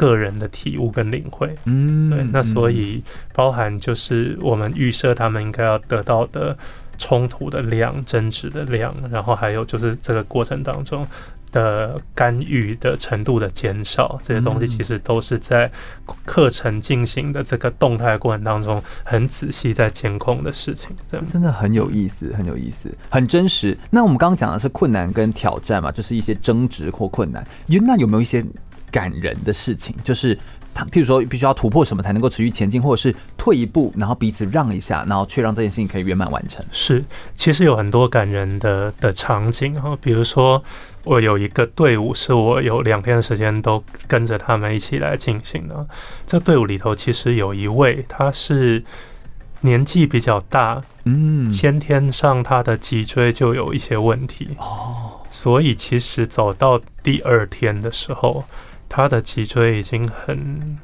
[0.01, 6.57] 个人的体悟跟领会，嗯，对，那所以包含就是我们预设他们应该要得到的
[6.97, 11.07] 冲突的量、争执的量，然后还有就是这个过程当中
[11.53, 15.71] 的干预的程度的减少，这些东西其实都是在
[16.25, 20.97] 课程进行的这个动态过程当中很仔细在监控的事情。
[21.13, 23.77] 这真的很有意思，很有意思，很真实。
[23.91, 27.47] 那我们刚刚讲的是困难跟挑战嘛，就是一些争执或困难。
[27.67, 28.43] 有那有没有一些？
[28.91, 30.37] 感人的事情，就是
[30.73, 36.65] 他，譬如说，必须要突破什么才能够持续前进，或者是退一步，然后彼此让一下，然后却让这件事情可以圆满完成。
[36.71, 40.63] 是，其实有很多感人的的场景哈，比如说，
[41.03, 45.85] 我有一个队伍，是我有两天的时间都跟着他们一起来进行的。
[46.25, 48.85] 这队伍里头，其实有一位，他是
[49.63, 58.45] 年纪比较大，嗯，先天上他的脊椎就有一些问题哦，所以其实走到第二天的时候。
[58.91, 60.79] 他的脊椎已经很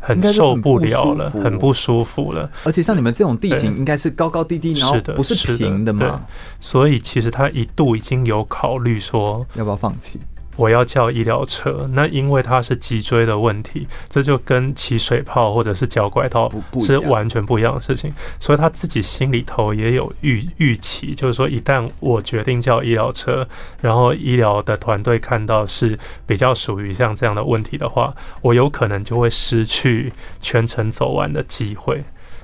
[0.00, 2.50] 很受不了了，很不舒服了。
[2.64, 6.26] 而且像你们这种地形，应该是高高低低，然后不是平的嘛。
[6.60, 10.20] 所以其实他一度已经有考虑说，要不要放弃。
[10.58, 23.46] 我要叫医疗车，那因为它是脊椎的问题，这就跟起水泡或者是脚拐到是完全不一样的事情，所以他自己心里头也有预预期，就是说一旦我决定叫医疗车，
[23.80, 25.96] 然后医疗的团队看到是
[26.26, 32.02] 比较属于像这样的问题的话，我有可能就会失去全程走完的机会。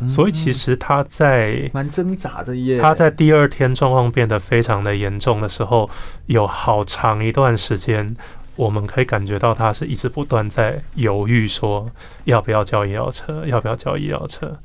[0.08, 2.80] 所以其实他在蛮挣扎的耶。
[2.80, 5.88] 他在第二天状况变得非常的严重的时候，
[6.26, 8.14] 有好长一段时间，
[8.56, 11.90] 我们可以感觉到他是一直不断在犹豫，说
[12.24, 14.56] 要不要叫医疗车，要不要叫医疗车。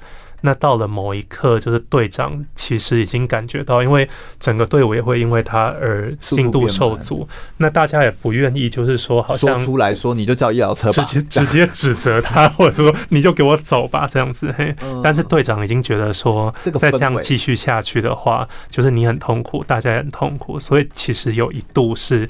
[0.41, 4.07] 那到了某一刻，就是队长其实已经感觉到，因为
[4.39, 7.27] 整个队伍也会因为他而进度受阻。
[7.57, 14.53] 那大家也不愿意，就是说好像说出来说你就叫医疗车吧，直接直接指责他，或者说你就给我走吧，这样子。
[14.57, 20.59] 嘿，但是队长已经觉得说，再这样继续下去的话，就是你很痛苦，大家也很痛苦。
[20.59, 22.29] 所以其实有一度是。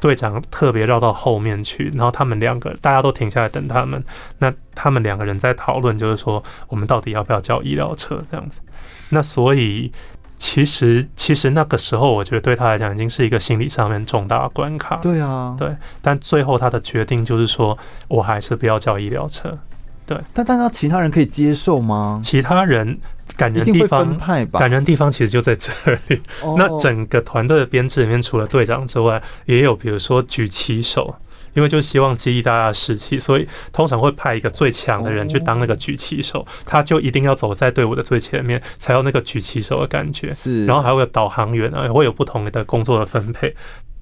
[0.00, 4.02] 队长特别绕到后面去，然后他们两个大家都停下来等他们。
[4.38, 8.60] 那他们两个人在讨论，就是说我们到底要不要叫医疗车这样子。
[9.10, 9.90] 那所以
[10.36, 14.96] 其实其实那个时候，我觉得对他来讲已经是一个心理上面重大的关卡。
[14.98, 15.74] 对啊，对。
[16.00, 17.76] 但最后他的决定就是说，
[18.08, 19.58] 我还是不要叫医疗车。
[20.08, 20.18] 对。
[20.32, 22.20] 但但那其他人可以接受吗？
[22.24, 22.98] 其他人。
[23.36, 24.16] 感人地方，
[24.52, 25.70] 感人地方其实就在这
[26.08, 26.20] 里。
[26.56, 31.14] 那整个团队的编制里面，除了队长之外，也有比如说举旗手，
[31.52, 40.32] 因为就希望激励大家的士气，所以通常会派一个最强的人去当那个举旗手，他就一定要走在队伍的最前面，才有那个举旗手的感觉。
[40.32, 43.54] 是，然后还会有导航员啊，也会有不同的工作的分配。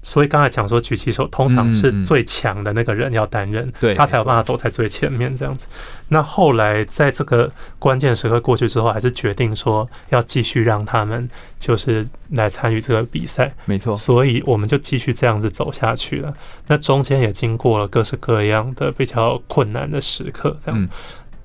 [0.07, 5.67] 所以刚才讲说举起手通常是最强的那个人要担任，对，他才有办法走在最前面这样子。
[6.07, 11.29] 那后来在这个关键时刻过去之后，还是决定说要继续让他们
[11.59, 13.97] 就是来参与这个比赛，没错。
[13.97, 16.33] 所以我们就继续这样子走下去了。
[16.67, 20.87] 那中间也经过了各式各样的比较困难的时刻，这样，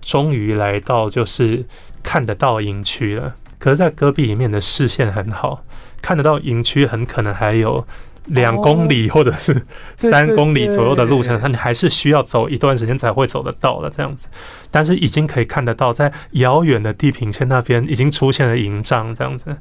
[0.00, 1.66] 终于来到就是
[2.00, 3.34] 看得到营区了。
[3.58, 5.64] 可是，在戈壁里面的视线很好，
[6.00, 7.84] 看得到营区，很可能还有。
[8.26, 9.66] 两公里或者是
[9.96, 14.28] 三公里左右的路程，它你还是需要走一段时间才会走得到的这样子。
[14.70, 19.56] 但是已经可以看得到，在遥远的地平线那边已经出现了营帐这样子。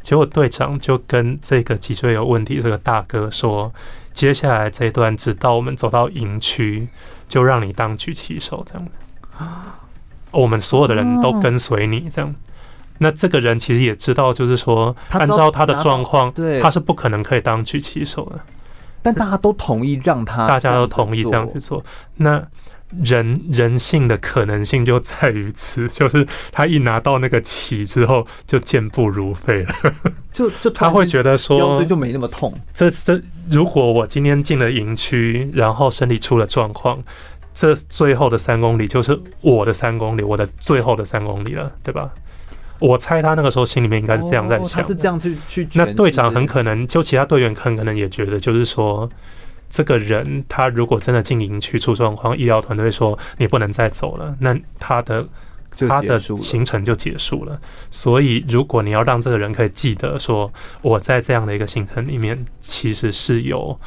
[0.00, 3.72] 结果队长就跟这个脊椎有问题这个大哥说
[4.12, 6.86] ：“接下来这一段，直到我们走到营区，
[7.26, 8.92] 就让你当举旗手这样子。
[10.30, 12.34] 我们所有的人都跟随你这样。”
[12.98, 18.38] 那这个人其实也知道，就是说，按照他的状况，对，他是不可能可以当举旗手的。
[19.02, 21.84] 但大家都同意让他，大家都同意这样去做。
[22.16, 22.42] 那
[23.02, 29.74] 人人性的可能性就在于此， 就是他一拿到那个旗之后，就健步如飞了。
[30.32, 32.58] 就就他会觉得说，腰椎就没那么痛。
[32.72, 33.20] 这这，
[33.50, 36.98] 如果我今天进了营区，然后身体出了状况，
[37.52, 42.08] 这最后的三公里就是我的三公里，我的最后的三公里了，对吧？
[42.80, 45.66] 我猜他那个时候心里面应该是这样在想，他是这样去去。
[45.74, 49.08] 那队长很可能，就其他队员很可能也觉得，就是说，
[49.70, 55.26] 这个人他如果真的进营区出状况，医疗团队说你不能再走了，那他的
[55.88, 57.58] 他的行程就结束了。
[57.90, 60.52] 所以，如果你要让这个人可以记得说，
[60.82, 63.78] 我在这样的一个行程里面，其实是有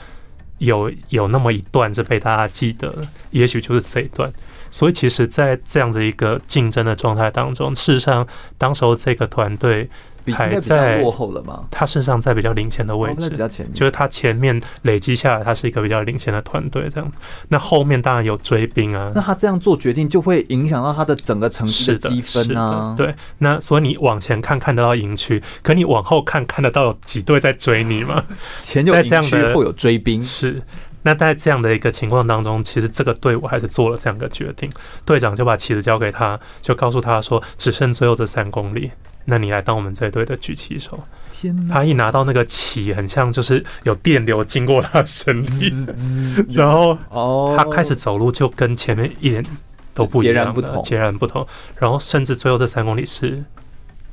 [0.59, 2.93] 有有那么一段是被大家记得，
[3.31, 4.31] 也许就是这一段。
[4.71, 8.25] 所以，其实，在这样的一个竞争的状态当中，事实上，
[8.57, 9.89] 当时候这个团队
[10.33, 11.63] 还在落后了吗？
[11.71, 13.29] 他事实上在比较领先的位置，
[13.73, 16.89] 就是他前面累积下来，他是一个比较领先的团队。
[16.89, 17.09] 这样，
[17.47, 19.11] 那后面当然有追兵啊。
[19.15, 22.93] 那他这样做决定，就会影响到他的整个城市的积分啊。
[22.97, 28.21] 对，那所以你往前看看得到营区，可你往后看看得到有几队在追你吗？
[28.59, 30.61] 前有营区，后有追兵，是。
[31.07, 34.69] 那在这样的一个情况当中，其实这个队伍还是做了这样一个决定，
[35.05, 38.91] 队长就把旗子交给他，就告诉他说，只剩最后这三公里，
[39.23, 41.01] 那你来当我们这队的举旗手。
[41.31, 41.75] 天哪！
[41.75, 45.71] 他一拿到那个旗，很像就是有电流经过他身体，
[46.49, 49.45] 然后哦，他开始走路就跟前面一点
[49.93, 51.47] 都不一样，截然不同，截然不同。
[51.77, 53.41] 然后甚至最后这三公里是。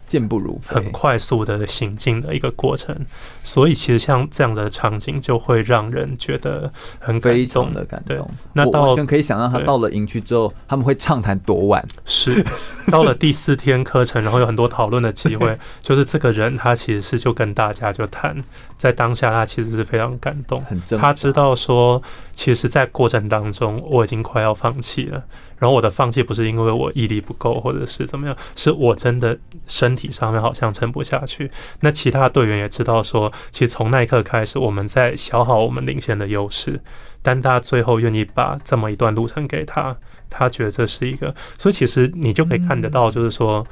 [0.06, 2.94] 健步如飞，很快速的行进的一个过程，
[3.42, 8.28] 所以其实像这样的场景就会让人觉得很非常的感动。
[8.52, 11.84] 那到完全可以想象，他到了营区之后，他们会畅谈多晚。
[12.04, 12.44] 是
[12.90, 15.56] 到了第四天课程，然后有很多讨论的机会。
[15.80, 18.36] 就是这个人，他其实是就跟大家就谈，
[18.76, 20.62] 在当下他其实是非常感动，
[20.98, 22.02] 他知道说，
[22.32, 25.22] 其实，在过程当中我已经快要放弃了。
[25.58, 31.50] 然后我的放弃不是因为我毅力不够，或者是怎么样，是我真的身体上面好像撑不下去。
[31.80, 36.80] 那其他队员也知道说，其实从那一刻开始，我们在消耗我们领先的优势。
[37.22, 39.96] 但大家最后愿意把这么一段路程给他，
[40.28, 41.34] 他觉得这是一个。
[41.56, 43.66] 所以其实你就可以看得到，就是说，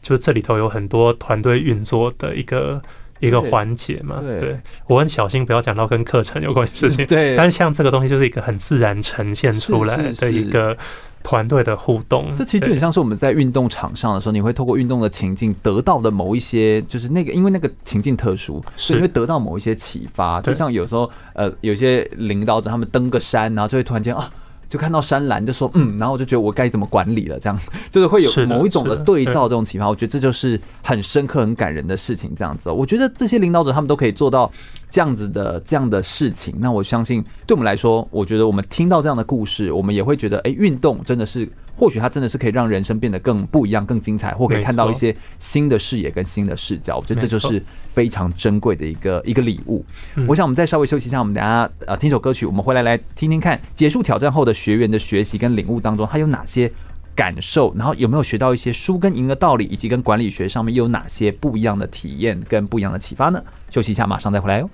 [0.00, 2.80] 就是这里头有很多团队运作的一个。
[3.20, 7.36] 一个环节嘛，对，我很小心不要讲到跟课程有关的事情，对。
[7.36, 10.76] 但是像这个东西就是一个很自然呈现出来的一个
[11.22, 12.34] 团队的互动。
[12.34, 20.40] 这其实就很像是我们在运动场上的时候，你会透过运动的情境得到的某一些，就是那个因为那个情境特殊，所以你会得到某一些启发。
[20.40, 24.30] 就像有时候呃，有些领导者他们登个山，然后就会突然间啊。
[24.68, 27.58] 就看到山岚，就说嗯，然后我就觉得我该怎么管理了，这样
[27.90, 29.88] 就是会有某一种的对照这种启发。
[29.88, 32.32] 我觉得这就是很深刻、很感人的事情。
[32.36, 34.50] 这样子，我觉得这些领导者他们都可以做到
[34.90, 36.54] 这样子的这样的事情。
[36.58, 41.48] 那我相信，对我们来说，我觉得我们听到这样的故事，我们也会觉得，哎，运动真的是。
[41.76, 46.96] 或许它真的是可以让人生变得更不一样、更精彩，或可以看到一些新的视野跟新的视角。
[46.96, 47.62] 我觉得这就是
[47.92, 49.84] 非常珍贵的一个一个礼物。
[50.28, 56.70] 我想我们再稍微休息一下，我们等下呃听首歌曲，我们回来来听听看结束挑战后的学员的学习跟领悟当中，他有哪些
[57.14, 63.42] 感受，然后有没有学到一些输跟赢的道理，以及跟管理学上面又有哪些不一样的体验跟不一样的启发呢？
[63.70, 64.70] 休息一下，马上再回来哦。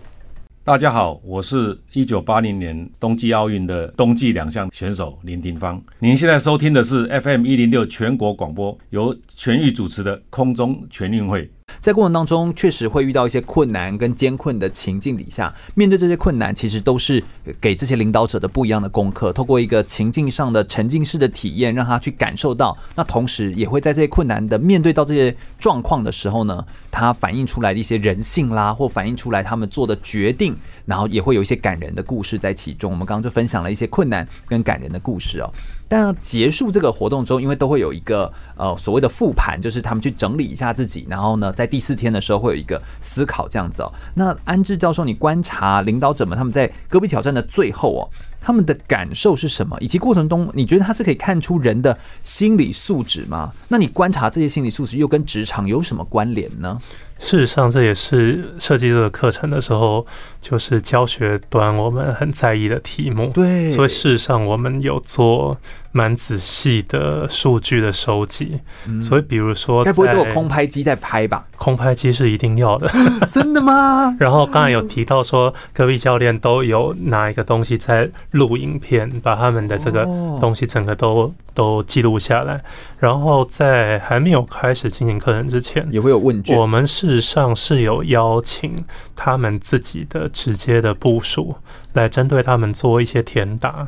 [0.71, 5.83] 大家好，我是一九八零年冬季奥运的冬季两项选手林廷芳。
[5.99, 11.51] 您现在收听的是 FM 一零六全国广播，由全域主持的空中全运会。
[11.81, 17.25] 在过程当中确实会遇到一些困难跟艰困的情境底下，面对这些困难，其实都是
[17.59, 19.33] 给这些领导者的不一样的功课。
[19.33, 22.77] 透过一个情境上的沉浸式的体验，让他去感受到。
[22.95, 30.55] 那同时也会在这些困难的面对到这些状况的时候呢，他反映出来的一些人性啦，或反映出来他们做的决定，
[30.85, 32.91] 然后也会有一些感人的故事在其中。
[32.93, 35.51] 我们刚刚就分享了一些困难跟感人的故事哦。
[35.91, 43.93] 但结束这个活动之后，因为都会有一个呃所谓的复盘，就是他们去整理一下自己，然后呢，在第四天的时候会有一个思考这样子哦。
[44.15, 48.03] 那安志教授，你观察领导者们他们在戈壁挑战的最后哦，
[48.41, 49.77] 他们的感受是什么？
[49.81, 53.53] 以及过程中你觉得他是可以看出人的心理素质吗？
[53.67, 56.81] 那你观察这些心理素质又跟职场有什么关联呢？
[57.19, 60.07] 事实上，这也是设计这个课程的时候，
[60.41, 63.31] 就是教学端我们很在意的题目。
[63.35, 65.55] 对，所以事实上我们有做
[65.93, 68.61] 蛮仔细的数据的收集。
[68.87, 71.47] 嗯、所以，比如说，该不会都有空拍机在拍吧？
[71.57, 72.91] 空拍机是一定要的。
[73.31, 74.15] 真的吗？
[74.21, 80.05] 然后刚才有提到说，隔壁教练都有拿一个东西在录影片，把他们的这个
[80.41, 82.61] 东西整个都都记录下来。
[82.99, 86.59] 然后在还没有开始进行课程之前，也会有问卷。
[86.59, 86.81] 我们。
[86.91, 88.85] 事实上是有邀请
[89.15, 91.55] 他们自己的直接的部署
[91.93, 93.87] 来针对他们做一些填答，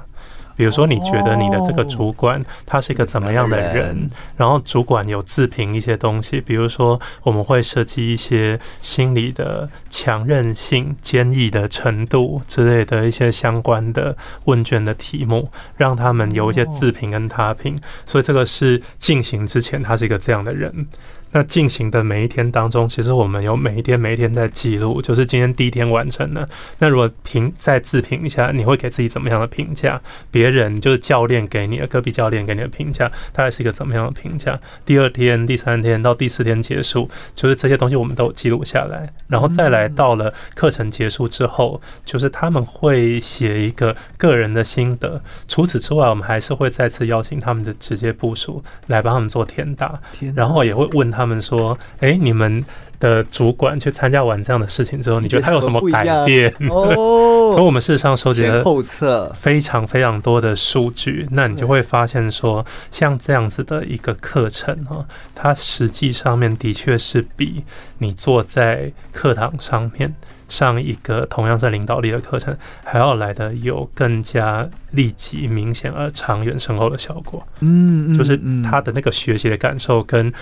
[0.56, 20.86] 比如说你觉得你的这个主管他是一个怎么样的人，然后主管有自评一些东西，比如说我们会设计一些心理的强韧性、坚毅的程度之类的一些相关的问卷的题目，让他们有一些自评跟他评，所以这个是进行之前他是一个这样的人。
[21.32, 26.46] 那进行的每一天当中，其实我们有每一天每一天在记录，就是今天第一天完成的。
[26.78, 29.98] 那如果评再自评一下，你会给自己怎么样的评价？
[30.30, 34.58] 别人就是教练给你的，隔壁教练给你的评价，大概是一个怎么样的评价？
[34.84, 45.18] 第二天、第三天到第四天结束，就是这些东西我们都记录下来，然后再来到了课程结束之后，就是他们会写一个个人的心得。
[45.48, 49.98] 除此之外，我们还是会再次邀请他们的直接部署来帮他们做填答，
[50.34, 51.21] 然后也会问他。
[51.22, 52.64] 他们说：“哎，你们
[53.00, 61.26] 的主管去参加完这样的事情之后，你觉得他有什么改变？”哦， 所以我们事实上收集了后侧非常非常多的数据。
[61.30, 65.04] 那你就会发现说，像这样子的一个课程哈，
[65.34, 67.64] 它实际上面的确是比
[67.98, 70.14] 你坐在课堂上面
[70.48, 77.44] 上一个同样是领导力的课程还要来的有更加立即、明显而长远深厚的效果。
[77.60, 80.32] 嗯，就是他的那个学习的感受跟。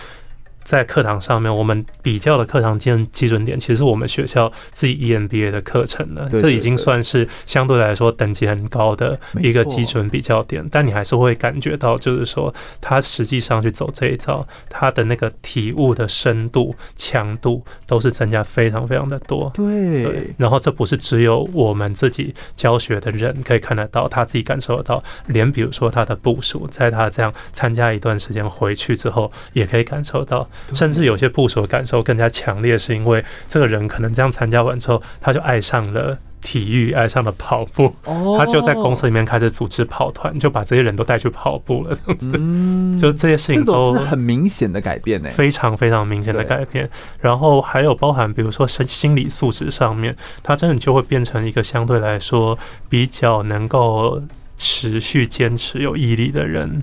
[0.62, 6.28] 在课堂上面，我们比较的课堂基基准点，其实是我们学校自己 EMBA 的课程了。
[6.30, 10.66] 这已经算是相对来说等级很高的一个基准比较点。
[10.70, 19.50] 但你还是会感觉到，就是说，他实际上去走这一招，他的那个体悟的深度、强度都是增加非常非常的多。
[19.54, 20.04] 对。
[20.04, 20.30] 对。
[20.36, 30.48] 然后这不是只有我们自己教学的人可以看得到，他自己感受得到，连比如说他的部署，在他这样参加一段时间回去之后，也可以感受到。
[30.72, 37.94] 甚至有些部署的感受更加强烈，是因为这个人可能这样参加完之后，他就爱上了体育，爱上了跑步，
[38.38, 41.96] 他就在公司里面开始组织跑团，就把这些人都带去跑步了。
[42.20, 46.88] 嗯，就这些事情都是很明显的改变呢，非常非常明显的改变。
[47.20, 54.22] 然后还有包含，比如说心心理素质上面，他真的就会变成一个相对来说比较能够
[54.56, 56.82] 持续坚持、有毅力的人。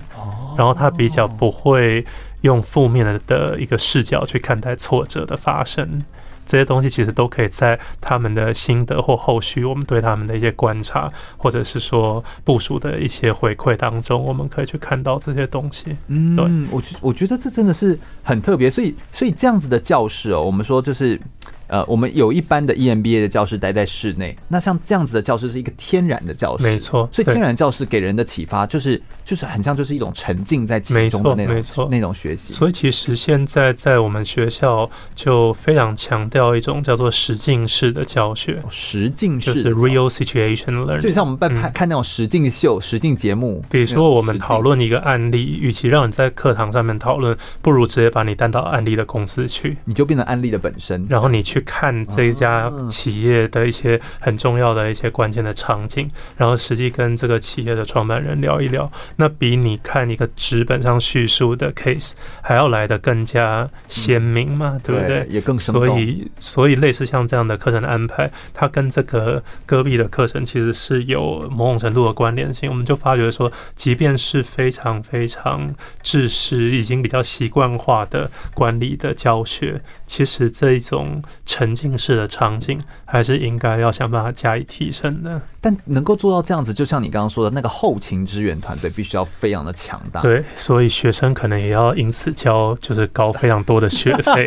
[0.56, 2.04] 然后他比较不会。
[2.42, 6.04] 用负面的的一个视角去看待挫折的发生，
[6.46, 15.96] 这些东西其实都可以在他们的心得或后续我们对他们的一些观察，或者是说部署的一些回馈当中，我们可以去看到这些东西。
[16.06, 21.20] 嗯，对，我觉我觉得这真的是很特别，所以所以这样子的教室哦，我们说就是。
[21.68, 27.06] 呃，我们有一般的 EMBA 的教室待在室内，那像这样子的教室是一个天然的教室，没错。
[27.12, 32.54] 所以天然教室给人的启发就是，就是很像就是一种沉浸在其中的那种没错那种学习。
[32.54, 43.62] 所以其实现在在我们学校就非常强调一种叫做实境式的教学，实境式就是 real situation learning，就像我们在拍看那种实境秀、实境节目。
[43.70, 51.57] 比如说我们讨论一个案例，与其让你在课堂上面讨论，不如直接把你带到案例的公司去，你就变成案例的本身，然后你去。
[51.58, 65.26] 去看这一家企业的一些很重要的一些关键的场景，然后实际跟这个企业的创办人聊一聊，那比你看一个纸本上叙述的 case 还要来得更加鲜明嘛，嗯、对不对？
[65.28, 65.58] 也更。
[65.58, 72.70] 所以，所以类似像这样的课程的安排，它跟这个戈壁的课程其实是有某种程度的关联性。
[72.70, 85.40] 我们就发觉说，即便是非常非常知识、已经比较习惯化的管理的教学，其实这一种沉浸式的场景，还是应该要想办法加以提升的。
[85.60, 90.20] 但能够做到这样子，就像你刚刚说的那个后勤支援团队，必须要非常的强大。
[90.20, 94.46] 对，所以学生可能也要因此交就是高非常多的学费。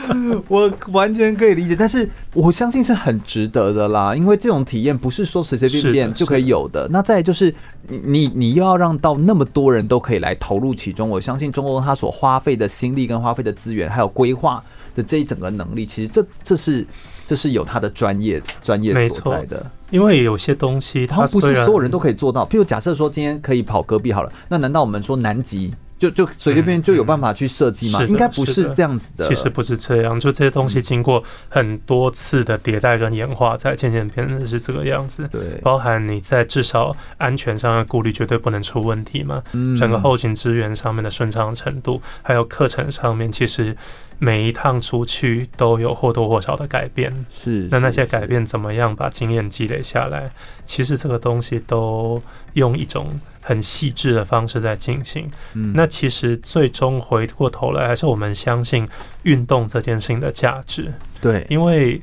[0.46, 6.86] 我完全可以理解，但是我相信是很值得的啦，因为这种体验不是说随随便便就可以有的。
[6.90, 7.52] 那再就是
[7.88, 14.62] 你你你又要让到那么多人都可以来投入其中，我相信中欧他所花费的心力跟花费的资源，还有规划
[14.94, 16.86] 的这一整个能力，其实这这是
[17.26, 19.64] 这是有他的专业专业所在的。
[19.90, 22.46] 因为有些东西它不是所有人都可以做到。
[22.46, 25.72] 譬如假设说今天可以跑戈壁好了，那难道我们说南极？
[26.02, 28.02] 就就随随便就有办法去设计吗？
[28.06, 29.28] 应该不是这样子的。
[29.28, 35.24] 其实不是这样，就这些东西经过很多次的迭代跟演化，才渐渐变成是这个样子。
[35.30, 39.40] 对，包含你在至少安全上的顾虑绝对不能出问题嘛。
[39.52, 43.76] 嗯，整个后勤资源上面的顺畅程度，还有课程上面，其实
[44.18, 47.12] 每一趟出去都有或多或少的改变。
[47.30, 50.28] 是，那那些改变怎么样把经验积累下来？
[50.66, 52.20] 其实这个东西都
[52.54, 53.20] 用一种。
[53.42, 58.88] 很细致的方式在进行，嗯，那其实最终回过头来，还是我们相信
[59.24, 60.92] 运动这件事情的价值。
[61.20, 62.00] 对，因为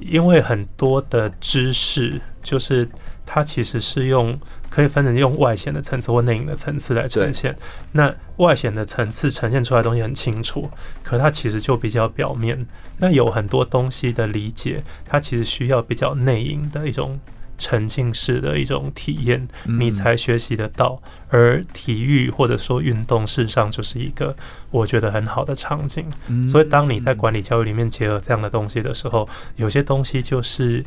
[0.00, 2.88] 因为很多的知识，就是
[3.24, 4.36] 它其实是用
[4.68, 7.56] 可以分成用外显的层次或内隐的层次来呈现。
[7.92, 10.68] 那外显的层次呈现出来的东西很清楚，
[11.04, 12.66] 可它其实就比较表面。
[12.98, 17.18] 那有很多东西的理解，它其实需要比较内隐的一种。
[17.58, 19.48] 沉浸式的一种体验，
[19.78, 21.00] 你才学习得到。
[21.28, 24.36] 而体育或者说运动，事实上就是一个
[24.70, 26.06] 我觉得很好的场景。
[26.46, 30.84] 所以，当你在管理教育里面结合这样的东西的时候，有些东西就是。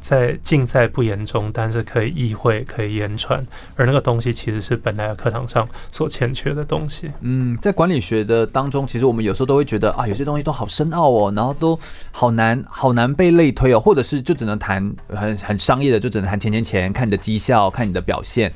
[0.00, 3.46] 在尽在不言中，但是可以意会，可以言传，
[3.76, 7.10] 而那个东西其实是本来的课堂上所欠缺的东西。
[7.20, 11.78] 嗯，在管理学的当中，其实我们有时候都会觉得啊，有些东西都好深奥哦，然后都
[12.10, 18.52] 好难，好难被类推哦，或者是就只能谈很很商业的，就只能谈钱钱钱，看你的绩效，看你的表现，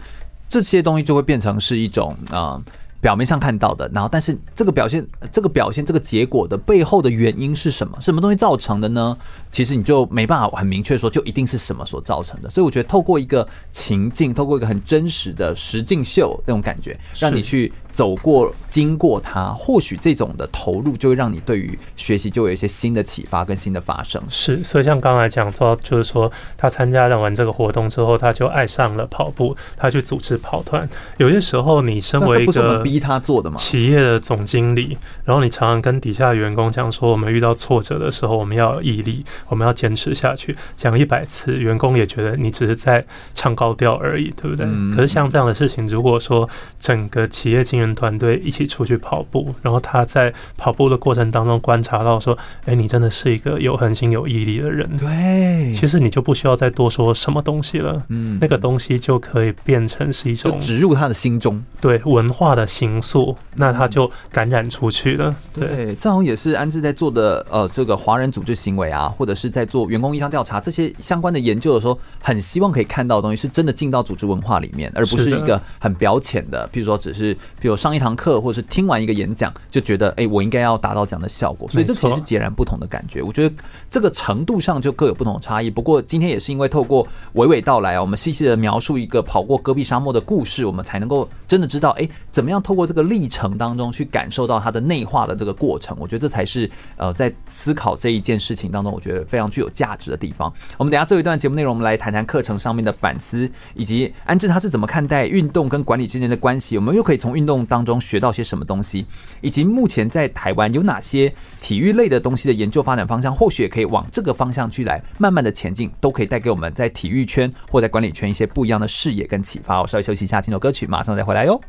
[0.48, 2.60] 这些东西就会变成是一种啊。
[3.04, 7.98] 表面上看到的，然后但是这个表现、这个表现、这个结果的背后的原因是什么？
[8.00, 9.14] 什么东西造成的呢？
[9.50, 12.48] 其实你就没办法很明确说，就一定是什么所造成的。
[12.48, 24.20] 所以我觉得透过一个情境，透过一个很真实的实境秀这种感觉，让你去走过、经过它，或许这种的投入就会让你对于学习就有一些新的启发跟新的发生。
[24.28, 30.88] 是，所以像刚才讲到，就是说他参加完这个活动之后，他就爱上了跑步，他去组织跑团。
[31.18, 40.56] 有些时候，你身为一个逼他做的嘛，企业的总经理，然后你常常跟底下员工讲说，我们遇到挫折的时候，我们要有毅力，我们要坚持下去。
[40.76, 44.66] 讲一百次，员工也觉得你只是在唱高调而已，对不对？
[44.92, 46.48] 可是像这样的事情，如果说
[46.80, 54.88] 整个企业经营团队一起出去跑步，然后他在跑步的过程当中观察到说，哎，你真的是一个有恒心、有毅力的人。
[54.96, 58.00] 对，其实你就不需要再多说什么东西了。
[58.10, 65.34] 嗯，那个东西就可以变成是一种植入他的心中，对文化的形塑，那他就感染出去了。
[65.52, 83.22] 对，对，这好像也是安置在做的，呃，这个华人组织行为啊，或者是在做员工意向调查这些相关的研究的时候，很希望可以看到的东西是真的进到组织文化里面，而不是一个很表浅的，譬如说只是，譬如上一堂课或者是听完一个演讲就觉得，哎，我应该要达到这样的效果，所以这其实是截然不同的感觉。
[83.22, 83.54] 我觉得
[83.90, 85.70] 这个程度上就各有不同的差异。
[85.70, 95.96] 不过今天也是因为透过娓娓道来啊，我们细细的描述一个跑过戈壁沙漠的故事，我们才能够真的知道，哎，怎么样透过这个历程当中去感受到它的内化的这个过程。
[96.00, 100.52] 我觉得这才是呃在思考这一件事情当中，我觉得非常具有价值的地方。
[100.76, 106.76] 我们等下最后一段节目内容，我们来谈谈课程上面的反思，以及安志他是怎么看待运动跟管理之间的关系。
[106.76, 109.06] 我们又可以从运动当中学到些什么东西，
[109.40, 119.80] 以及目前在台湾有哪些体育类的东西的研究发展方向，或许也可以往这个方向去来慢慢的前进，都可以带给我们在体育圈或在管理圈一些不一样的视野跟启发。
[119.80, 121.60] 我稍微休息一下，听首歌曲，马上再回来哟。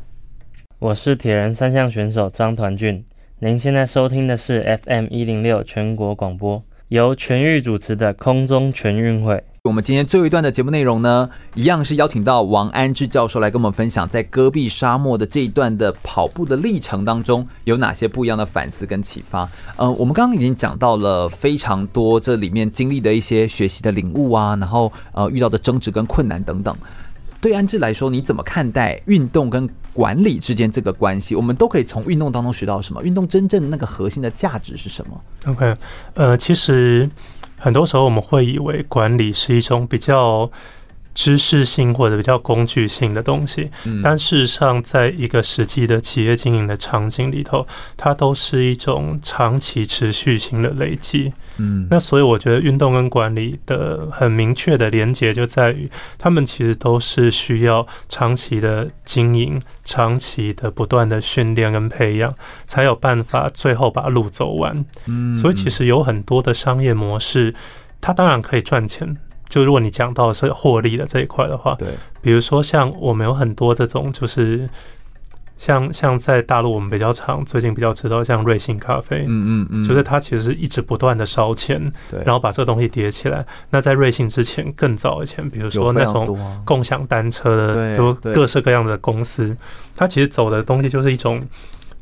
[0.79, 3.03] 我是铁人三项选手张团俊，
[3.39, 6.63] 您现在收听的是 FM 一零六全国广播。
[6.89, 9.43] 由全域主持的空中全运会。
[9.63, 19.49] 我们今天最后一段的节目内容呢，一样是邀请到王安志教授来跟我们分享，在戈壁沙漠的这一段的跑步的历程当中，有哪些不一样的反思跟启发。
[19.77, 26.75] 呃，我们刚刚已经讲到了非常多这里面经历的一些学习的领悟啊，然后呃遇到的争执跟困难等等。
[27.45, 31.35] 对安志来说，你怎么看待运动跟管理之间这个关系？
[31.35, 33.03] 我们都可以从运动当中学到什么？
[33.03, 35.75] 运动真正那个核心的价值是什么？OK，
[36.15, 37.07] 呃，其实。
[37.57, 40.49] 很多时候我们会以为管理是一种比较
[41.15, 43.71] 知识性或者比较工具性的东西，
[44.03, 51.31] 但事实上，在一个实际的企业经营的场景里头，它都是一种长期持续性的累积。
[51.57, 62.31] 嗯，那所以我觉得运动跟管理的很明确的连结就在于，他们其实都是需要长期的经营、长期的不断的训练跟培养，
[62.67, 64.85] 才有办法最后把路走完。
[65.05, 67.55] 嗯，所以其实有很多的商业模式，
[68.01, 69.15] 它当然可以赚钱。
[69.49, 71.87] 就如果你讲到是获利的这一块的话，对，
[72.21, 74.67] 比如说像我们有很多这种，就是
[75.57, 81.79] 像像在大陆我们比较常最近比较知道像瑞幸咖啡，嗯嗯嗯，就是它其实是一直不断的烧钱，
[82.11, 83.45] 对，然后把这个东西叠起来。
[83.69, 89.55] 那在瑞幸之前更早以前，比如说那种共享单车的，都各式各样的公司，
[89.95, 91.41] 它其实走的东西就是一种。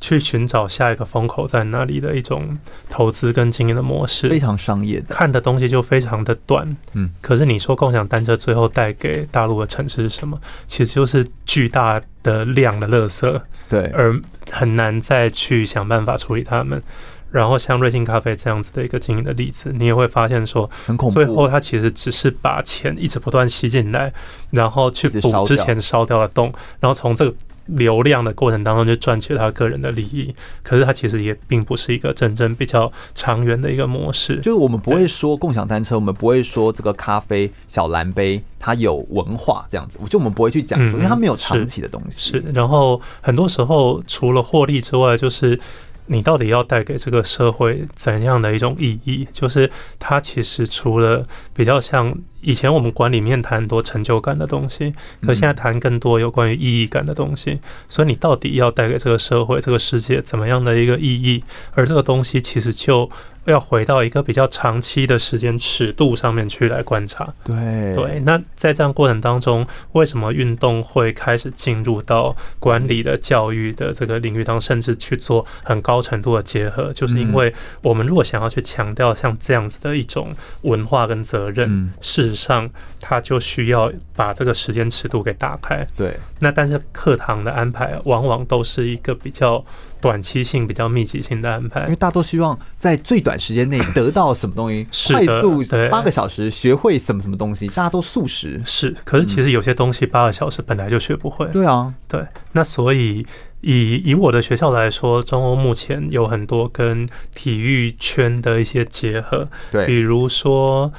[0.04, 2.58] 去寻找下一个风口在哪里的一种
[2.90, 6.76] 投资跟经营的模式，非常商业的，看的东西就非常的短。
[6.92, 10.38] 嗯，可是你说共享单车最后带给大陆的城市是什么？
[10.68, 14.14] 其实就是巨大的量的垃圾，对，而
[14.52, 16.84] 很难再去想办法处理它们。
[17.32, 21.14] 然后像瑞幸咖啡这样子的一个经营的例子，你也会发现说，很恐怖。
[21.14, 24.12] 最后它其实只是把钱一直不断吸进来，
[24.52, 27.34] 然后去补之前烧掉的洞，然后从这个。
[27.66, 34.38] 流量的过程当中就赚取他个人的利益，可是他其实也并不是一个真正比较长远的一个模式。
[34.38, 42.32] 就是我们不会说共享单车，我们不会说这个咖啡小蓝杯它有文化这样子，就我们不会去讲说，因为它没有长期的东西。
[42.32, 45.60] 是，然后很多时候除了获利之外，就是。
[46.08, 49.28] 你到底要带给这个社会怎样的一种意义？
[49.32, 49.70] 就是
[50.00, 51.24] 它其实除了
[51.54, 57.60] 比较像以前我们管理面谈很多成就感的东西，可现在谈更多有关于意义感的东西。
[57.88, 61.44] 所以你到底要带给这个社会、这个世界怎么样的一个意义？
[61.74, 63.10] 而这个东西其实就。
[63.46, 67.28] 要回到一个比较长期的时间尺度上面去来观察。
[67.44, 67.56] 对
[67.96, 76.94] 对，那在这样过程当中，为什么运动会开始进入到管理的教育的这个领域当中，甚至去做很高程度的结合？
[76.94, 85.86] 就是因为我们如果想要去强调像这样子的一种文化跟责任，事实上，它就需要把这个时间尺度给打开。
[85.98, 89.64] 对，那但是课堂的安排往往都是一个比较。
[90.04, 98.62] 短期性比较密集性的安排，因为大家都希望在最短时间内得到什么东西， 快速八个小时学会什么什么东西，大家都速食。
[98.66, 101.48] 是，可是其实有些东西八个小时本来就学不会。
[101.54, 102.22] 对啊，对。
[102.52, 103.26] 那所以
[103.62, 110.92] 以以我的学校来说，中欧目前有很多跟体育圈的一些结合，对，比如说。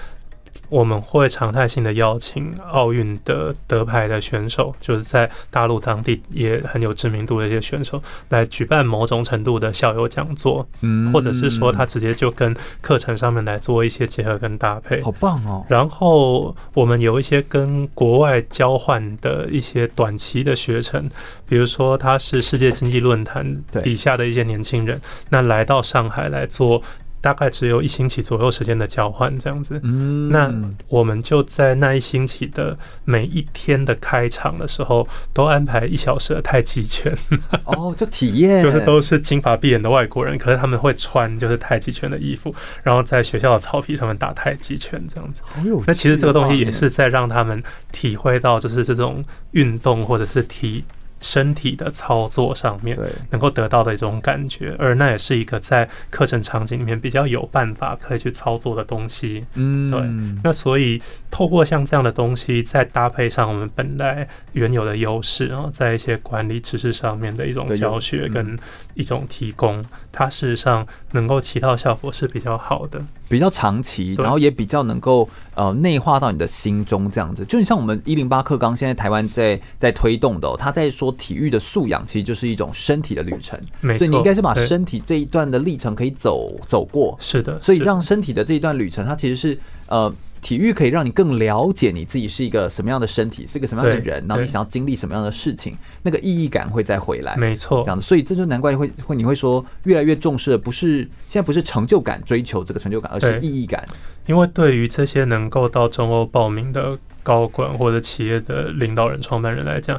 [0.68, 15.64] 我们会常态性的邀请奥运的得牌的选手，就是在大陆当地也很有知名度的一些选手，来举办某种程度的校友讲座，嗯，或者是说他直接就跟课程上面来做一些结合跟搭配，好棒哦。
[15.68, 21.08] 然后我们有一些跟国外交换的一些短期的学程，
[21.48, 26.82] 比如说他是世界经济论坛底下的一些年轻人，那来到上海来做。
[27.24, 30.52] 大概只有一星期左右时间的交换这样子，嗯，那
[30.88, 32.76] 我们就在那一星期的
[33.06, 37.16] 每一天的开场的时候，都安排一小时的太极拳。
[37.64, 45.40] 哦，就体验，就是都是金发碧眼的外国人，可是他们会穿就是太极拳的衣服，然后在学校的草皮上面打太极拳这样子。
[45.86, 50.84] 那其实这个东西也是在让他们体会到，就是这种运动或者是体。
[51.24, 52.98] 身体的操作上面，
[53.30, 59.46] 能够得到的一种感觉，而那也是一个在课程场景里面比较有办法可以去操作的东西。
[59.54, 60.42] 嗯，对。
[60.44, 68.58] 那所以透过像这样的东西，再搭配上我们本来原有的优势，然后在一些管理知识上面的一种教学跟
[68.92, 69.82] 一种提供，
[70.12, 73.02] 它事实上能够起到效果是比较好的。
[73.34, 77.44] 比较长期，然后也比较能够呃内化到你的心中，这样子。
[77.46, 83.60] 就像我们一零八课纲，现在台湾在在推动的，他在说体育的素养，其实就是一种身体的旅程。
[83.80, 87.16] 没错，所以你应该是把身体这一段的历程可以走走过。
[87.18, 89.58] 是的，所以让身体的这一段旅程，它其实是
[89.88, 90.14] 呃。
[90.44, 97.34] 体育可以让你更了解你自己是一个什么样的身体，是一个什么样的人，然后你想要经历什么样的事情，那个意义感会再回来。
[97.36, 100.98] 没错，这样子，所以这就难怪会会你会说越来越重视的不是
[101.30, 103.82] 现在不是成就感追求这个成就感，而是意义感。
[104.26, 109.98] 因为对于这些能够到中欧报名的高管或者企业的领导人、创办人来讲。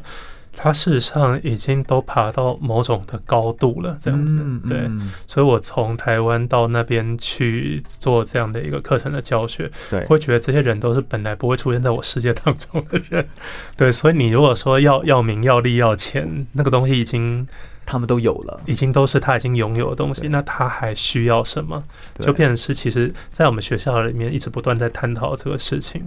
[0.58, 4.36] 他事实上已经都爬到某种的高度了，这样子，
[4.68, 4.90] 对，
[5.28, 13.28] 所以我从台湾到那边去做这样的一个课程的教学，对，会觉得这些人都是本来不会出现在我世界当中的人，
[13.76, 17.46] 对，所以你如果说要要名要利要钱，那个东西已经
[17.86, 21.84] 他们都有了，已经都是他已经拥有的东西，那他还需要什么？
[22.20, 26.02] 就变成是其实，在我们学校里面一直不断在探讨这个事情，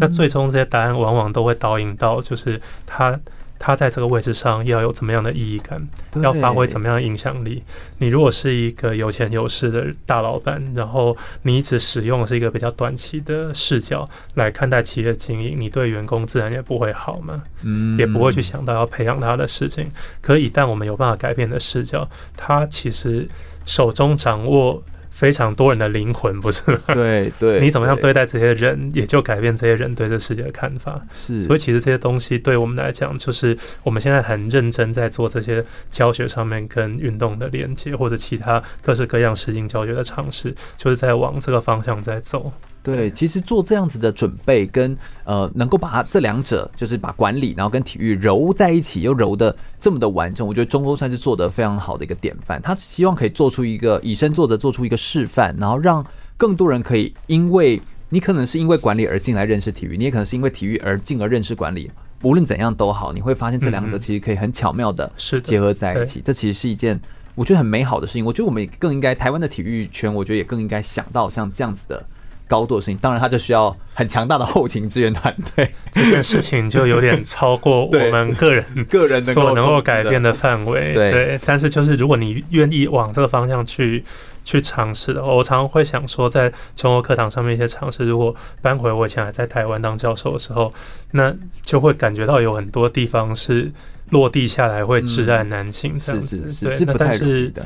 [0.00, 3.20] 那最终这些答案往往都会导引到，就是他。
[3.62, 5.78] 他在这个位置上要有怎么样的意义感，
[6.22, 7.62] 要发挥怎么样的影响力？
[7.98, 19.90] 你如果是一个有钱有势的大老板，然后你一直使用的是一个比较短期的视角来看待企业经营，你对员工自然也不会好嘛，嗯，也不会去想到要培养他的事情。
[20.22, 22.08] 可一旦我们有办法改变的视角，
[22.38, 23.28] 他其实
[23.66, 24.82] 手中掌握。
[25.20, 26.80] 非常多人的灵魂， 不是吗？
[26.94, 30.98] 对对，你怎么样对待这些人，也就改变这些人对这世界的看法。
[31.12, 42.50] 是，所以其实这些东西对我们来讲，就是我们现在很认真在做这些教学上面跟运动的连接，或者其他各式各样实景教学的尝试，就是在往这个方向在走。
[42.82, 52.60] 对，其实做这样子的准备跟呃，能够把它这两者，就是把管理然后跟体育揉在一起，又揉的这么的完整，我觉得中欧算是做的非常好的一个典范。
[52.62, 56.04] 他希望可以做出一个以身作则，做出一个示范，然后让
[56.36, 57.78] 更多人可以，因为
[58.08, 61.90] 你可能是因为管理而进来认识体育，你也可能是因为体育而进而认识管理。
[62.22, 65.10] 无论怎样都好，你会发现这两者其实可以很巧妙的
[65.42, 66.20] 结合在一起。
[66.24, 66.98] 这其实是一件
[67.34, 68.24] 我觉得很美好的事情。
[68.24, 72.02] 我觉得我们也更应该，台湾的体育圈，我觉得也更应该想到像这样子的。
[72.50, 75.70] 高度的事情，当然他就需要很强大的后勤支援团队。
[75.92, 80.92] 这件事情就有点超过 我们个人 个人所能够改变的范围。
[80.92, 84.04] 对，但是就是如果你愿意往这个方向去
[84.44, 90.72] 去尝试的话，我常常会想说，在中国课堂上面一些尝试，如果搬回我以前还在台湾当教授的时候，
[91.12, 91.32] 那
[91.62, 93.70] 就会感觉到有很多地方是
[94.10, 96.36] 落地下来会窒碍难行这样子。
[96.46, 97.64] 是是是，是不太容易的。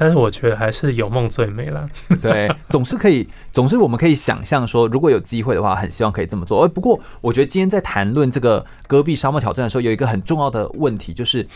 [0.00, 1.84] 但是我觉得还是有梦最美啦。
[2.22, 6.66] 对，总是可以，总是我们可以想象说，如果有机会的话，很希望可以这么做。
[6.66, 11.46] 不过我觉得今天在谈论这个戈壁沙漠挑战的时候，有一个很重要的问题，就是，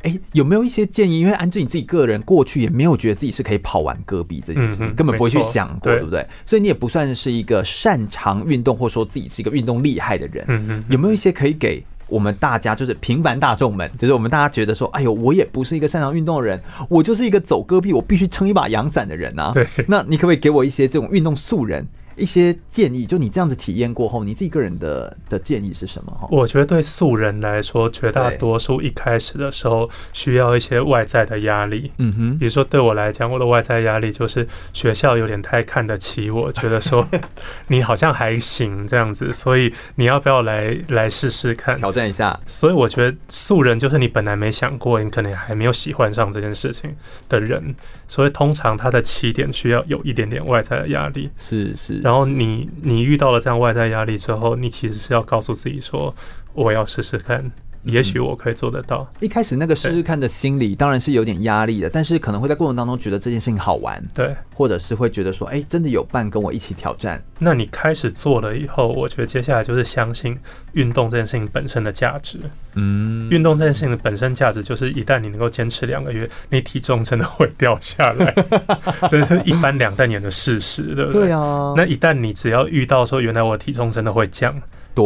[0.00, 1.20] 哎，有没有一些建议？
[1.20, 6.26] 因为安志你自己个人过去也没有觉得自己是可以跑完戈壁这件事情，根本不会去想过，对不对？
[6.46, 10.42] 所以你也不算是一个擅长运动，或者说自己是一个运动厉害的人。
[10.48, 11.84] 嗯嗯，有没有一些可以给？
[12.10, 19.52] 我们大家就是平凡大众们，就是我们大家觉得说，哎呦，我也不是一个擅长运动的人，我就是一个走戈壁，我必须撑一把阳伞的人啊。
[19.54, 21.86] 对，那你可不可以给我一些这种运动素人？
[22.20, 26.12] 一些建议，就你这样子体验过后，你自己个人的的建议是什么？
[26.12, 31.90] 哈，我觉得对素人来说，绝大多数一开始的时候需要一些外在的压力。
[31.98, 37.06] 嗯哼，比如说对我来讲，我的外在压力就是学校有点太看得起我，觉得说
[37.68, 42.38] 你好像还行这样子，所以你要不要来来试试看，挑战一下？
[42.46, 46.94] 所以我觉得素人就是你本来没想过，你可能还没有喜欢上这件事情
[47.28, 47.74] 的人。
[48.10, 52.00] 所以通常它的起点需要有一点点外在的压力，是是。
[52.00, 56.12] 然后你你遇到了这样外在压力之后，你其实是要告诉自己说，
[56.52, 57.48] 我要试试看。
[57.84, 59.10] 也许我可以做得到。
[59.20, 67.22] 一开始那个试试看的心理当然是有点压力的，但是可能会在过程当中觉得这件事情好玩，对，或者是会觉得说，哎，真的有伴跟我一起挑战。
[67.38, 70.38] 那你开始做了以后，我觉得接下来就是相信
[70.72, 72.38] 运动这件事情本身的价值。
[72.74, 78.32] 嗯，运动这件事情的本身价值就是，一旦你能够坚持两个月，你体重真的会掉下来，
[79.10, 81.22] 这是一翻两瞪眼的事实，对不对？
[81.22, 81.74] 对啊。
[81.76, 84.54] 那一旦你只要遇到说，原来我体重真的会降。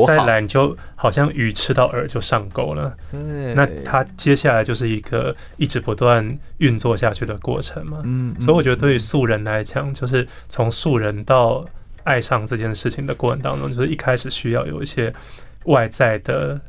[0.07, 2.95] 再来，你就好像鱼吃到饵就上钩了。
[3.55, 6.27] 那它接下来就是一个一直不断
[6.59, 8.01] 运作下去的过程嘛。
[8.05, 11.65] 嗯，所以我觉得对于素人来讲，就是从素人到
[12.03, 15.13] 爱上这件事情的过程当中，就是一开始需要有一些
[15.65, 16.61] 外在的、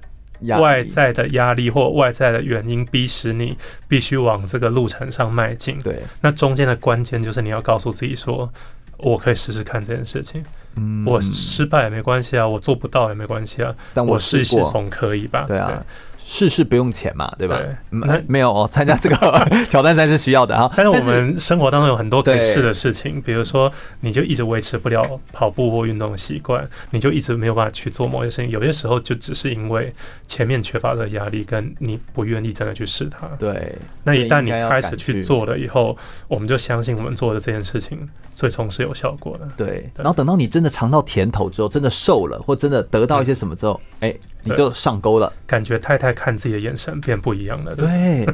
[0.59, 3.57] 外在的压力或外在的原因，逼使你
[3.87, 5.79] 必须往这个路程上迈进。
[5.81, 8.49] 对，那中间的关键就是你要告诉自己说，
[8.97, 10.43] 我可以试试看这件事情。
[10.75, 15.45] 嗯，我失败也没关系啊，我做不到也没关系啊，但我试一试总可以吧？
[15.47, 15.83] 对啊，
[16.27, 17.57] 事事不用钱嘛，对吧？
[17.57, 19.15] 对嗯那没有哦，参加这个
[19.69, 20.69] 挑战赛是需要的啊。
[20.75, 28.49] 但是我们生活当中有很多可以试的事情，比如说你就一直维持不了跑步或运动的习惯，你就一直没有办法去做某些事情。
[28.49, 29.93] 有些时候就只是因为
[30.27, 33.27] 前面缺乏的压力，跟你不愿意真的去试它。
[33.37, 35.95] 对，那一旦你开始去做了以后，
[36.27, 39.47] 我们就相信我们做的这件事情最终是有效果的。
[39.55, 44.11] 对，然后等到你真的尝到甜头之后，真的瘦了，或真的得到一些什么之后，哎、
[44.45, 45.31] 你就上钩了。
[45.45, 47.75] 感觉太太看自己的眼神变不一样了。
[47.75, 48.25] 对，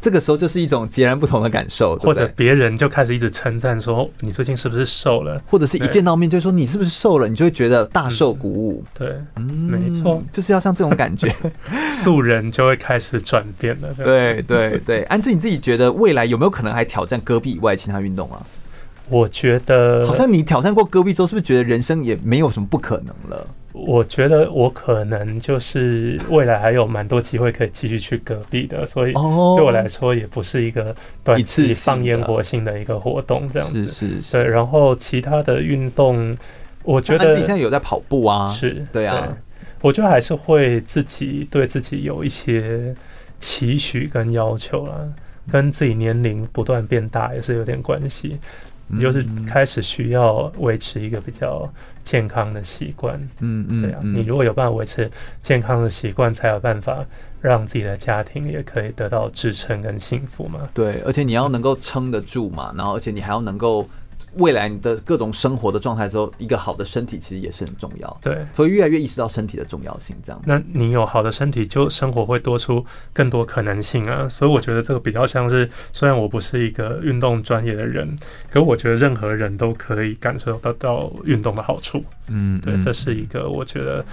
[0.00, 8.84] 这个时候就是一种截然不同的感受，或者别人就开始一直称赞说你最近是不是瘦了，或者是一见到面就说你是不是瘦了，你就会觉得大受鼓舞。
[8.92, 11.32] 对，嗯，没错，就是要像这种感觉，
[11.92, 13.92] 素人就会开始转变了。
[13.94, 18.40] 对对对，安志，你自己觉得未来有没有可能还挑战戈壁以外其他运动啊？
[19.08, 23.46] 我觉得好像你挑战过戈壁之后，是不是觉得人生也没有什么不可能了？
[23.86, 29.22] 我觉得我可能就是未来还有蛮多机会可以继续去隔壁的，所以对
[29.64, 33.86] 我来说也不是一个短期放烟火性的一个活动，这样子。
[33.86, 34.32] 是是是。
[34.32, 36.36] 对，然后其他的运动，
[36.82, 39.36] 我觉得自己现在有在跑步啊，是对啊。
[39.80, 42.94] 我觉得还是会自己对自己有一些
[43.38, 44.94] 期许跟要求啦，
[45.52, 48.38] 跟自己年龄不断变大也是有点关系。
[48.90, 51.70] 你就是开始需要维持一个比较
[52.08, 55.10] 健康的习惯，嗯嗯，对啊，你如果有办法维持
[55.42, 57.04] 健康的习惯，才有办法
[57.42, 60.66] 让自己的家庭也可以得到支撑跟幸福嘛。
[60.72, 63.86] 对，而且你要能够撑得住嘛，然后而且你还要能够。
[64.36, 68.18] 未来你的各种生活的状态之后，一个好的身体其实也是很重要。
[68.22, 70.16] 对，所以越来越意识到身体的重要性。
[70.24, 74.28] 这样，那你有好的身体，就生活会多出更多可能性啊。
[74.28, 78.16] 所以我觉得这个比较像是，虽然我不是一个运动专业的人，
[78.50, 82.04] 可我觉得任何人都可以感受得到运动的好处。
[82.28, 84.04] 嗯，对，这是一个我觉得。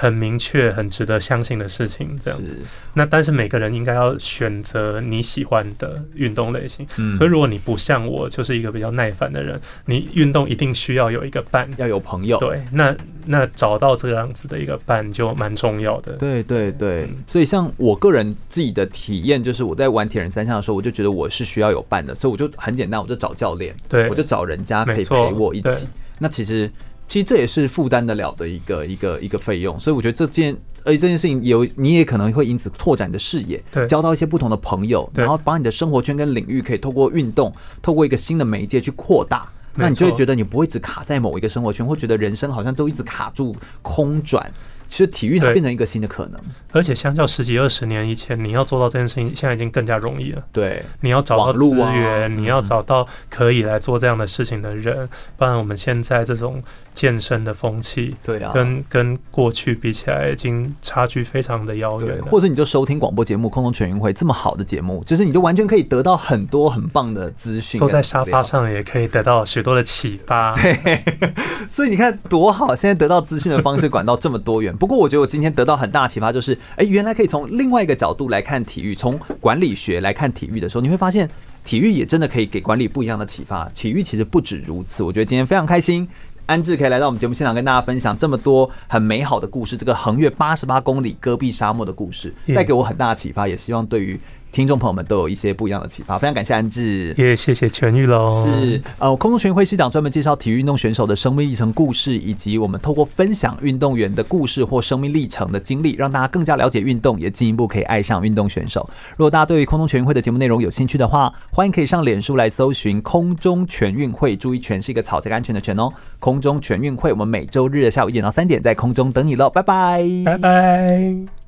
[0.00, 2.56] 很明确、很值得相信的事情，这样子。
[2.94, 6.86] 那但是每个人应该要选择你喜欢的运动类型。
[6.96, 12.38] 嗯，所以如果你不像我，就是一个比较耐烦的人，你运动一定需要有一个伴，要有朋友。
[12.38, 12.96] 对，那
[13.26, 16.12] 那找到这样子的一个伴就蛮重要的。
[16.14, 25.86] 对对对，嗯、所以像我个人自己的体验，就是我在玩铁人三项的时候，我就觉得我是需要有伴的，所以我就很简单，我就找教练，对，我就找人家可以陪我一起。
[26.18, 26.70] 那其实。
[27.10, 44.48] 其实这也是负担得了的一个一个一个费用，所以我觉得这件，而且这件事情有你也可能会因此拓展你的视野，对，交到一些不同的朋友，然后把你的生活圈跟领域可以透过运动，透过一个新的媒介去扩大，那你就会觉得你不会只卡在某一个生活圈，会觉得人生好像都一直卡住空转。
[44.88, 46.40] 其实体育它变成一个新的可能，
[46.72, 50.42] 而且相较十几二十年以前，你要做到这件事情，现在已经更加容易了。
[50.50, 56.60] 对，你要找到资源，啊、你要找到可以来做这样的事情的人，嗯、不然我们现在这种
[57.00, 62.20] 健身的风气，对啊，跟跟过去比起来，已经差距非常的遥远。
[62.26, 70.52] 或者你就收听广播节目《空中全运会》这么好的节目，就是你就完全可以得到很多很棒的资讯，坐在沙发上也可以得到许多的启发。
[70.52, 71.02] 对，
[71.70, 74.76] 所以你看多好，现在得到资讯的方式管道这么多元。
[74.76, 81.26] 不过我觉得我今天得到很大启发，就是哎，原来可以从另外一个角度来看体育，从管理学来看体育的时候，你会发现
[81.64, 83.66] 体育也真的可以给管理不一样的启发。
[83.74, 86.06] 体育其实不止如此，我觉得今天非常开心，
[86.50, 94.20] 安志可以来到我们节目现场跟大家分享这么多很美好的故事，这个横越八十八公里戈壁沙漠的故事，带给我很大的启发，也希望对于。
[94.52, 98.30] 听众朋友们都有一些不一样的启发，非常感谢安志，也谢谢全玉喽。
[98.44, 108.88] 是呃，空中全运会是一档专门介绍体育运动选手的生命历程故事，以及我们透过分享运动员的故事或生命历程的经历，让大家更加了解运动，也进一步可以爱上运动选手。
[109.16, 115.92] 如果大家对于空中全运会的节目内容有兴趣的话，欢迎可以上脸书来搜寻“空中全运会”，注意“全”是一个草这个安全的“全”哦。
[116.18, 121.39] 空中全运会，我们每周日的下午一点到三点在空中等你喽，拜拜，拜拜。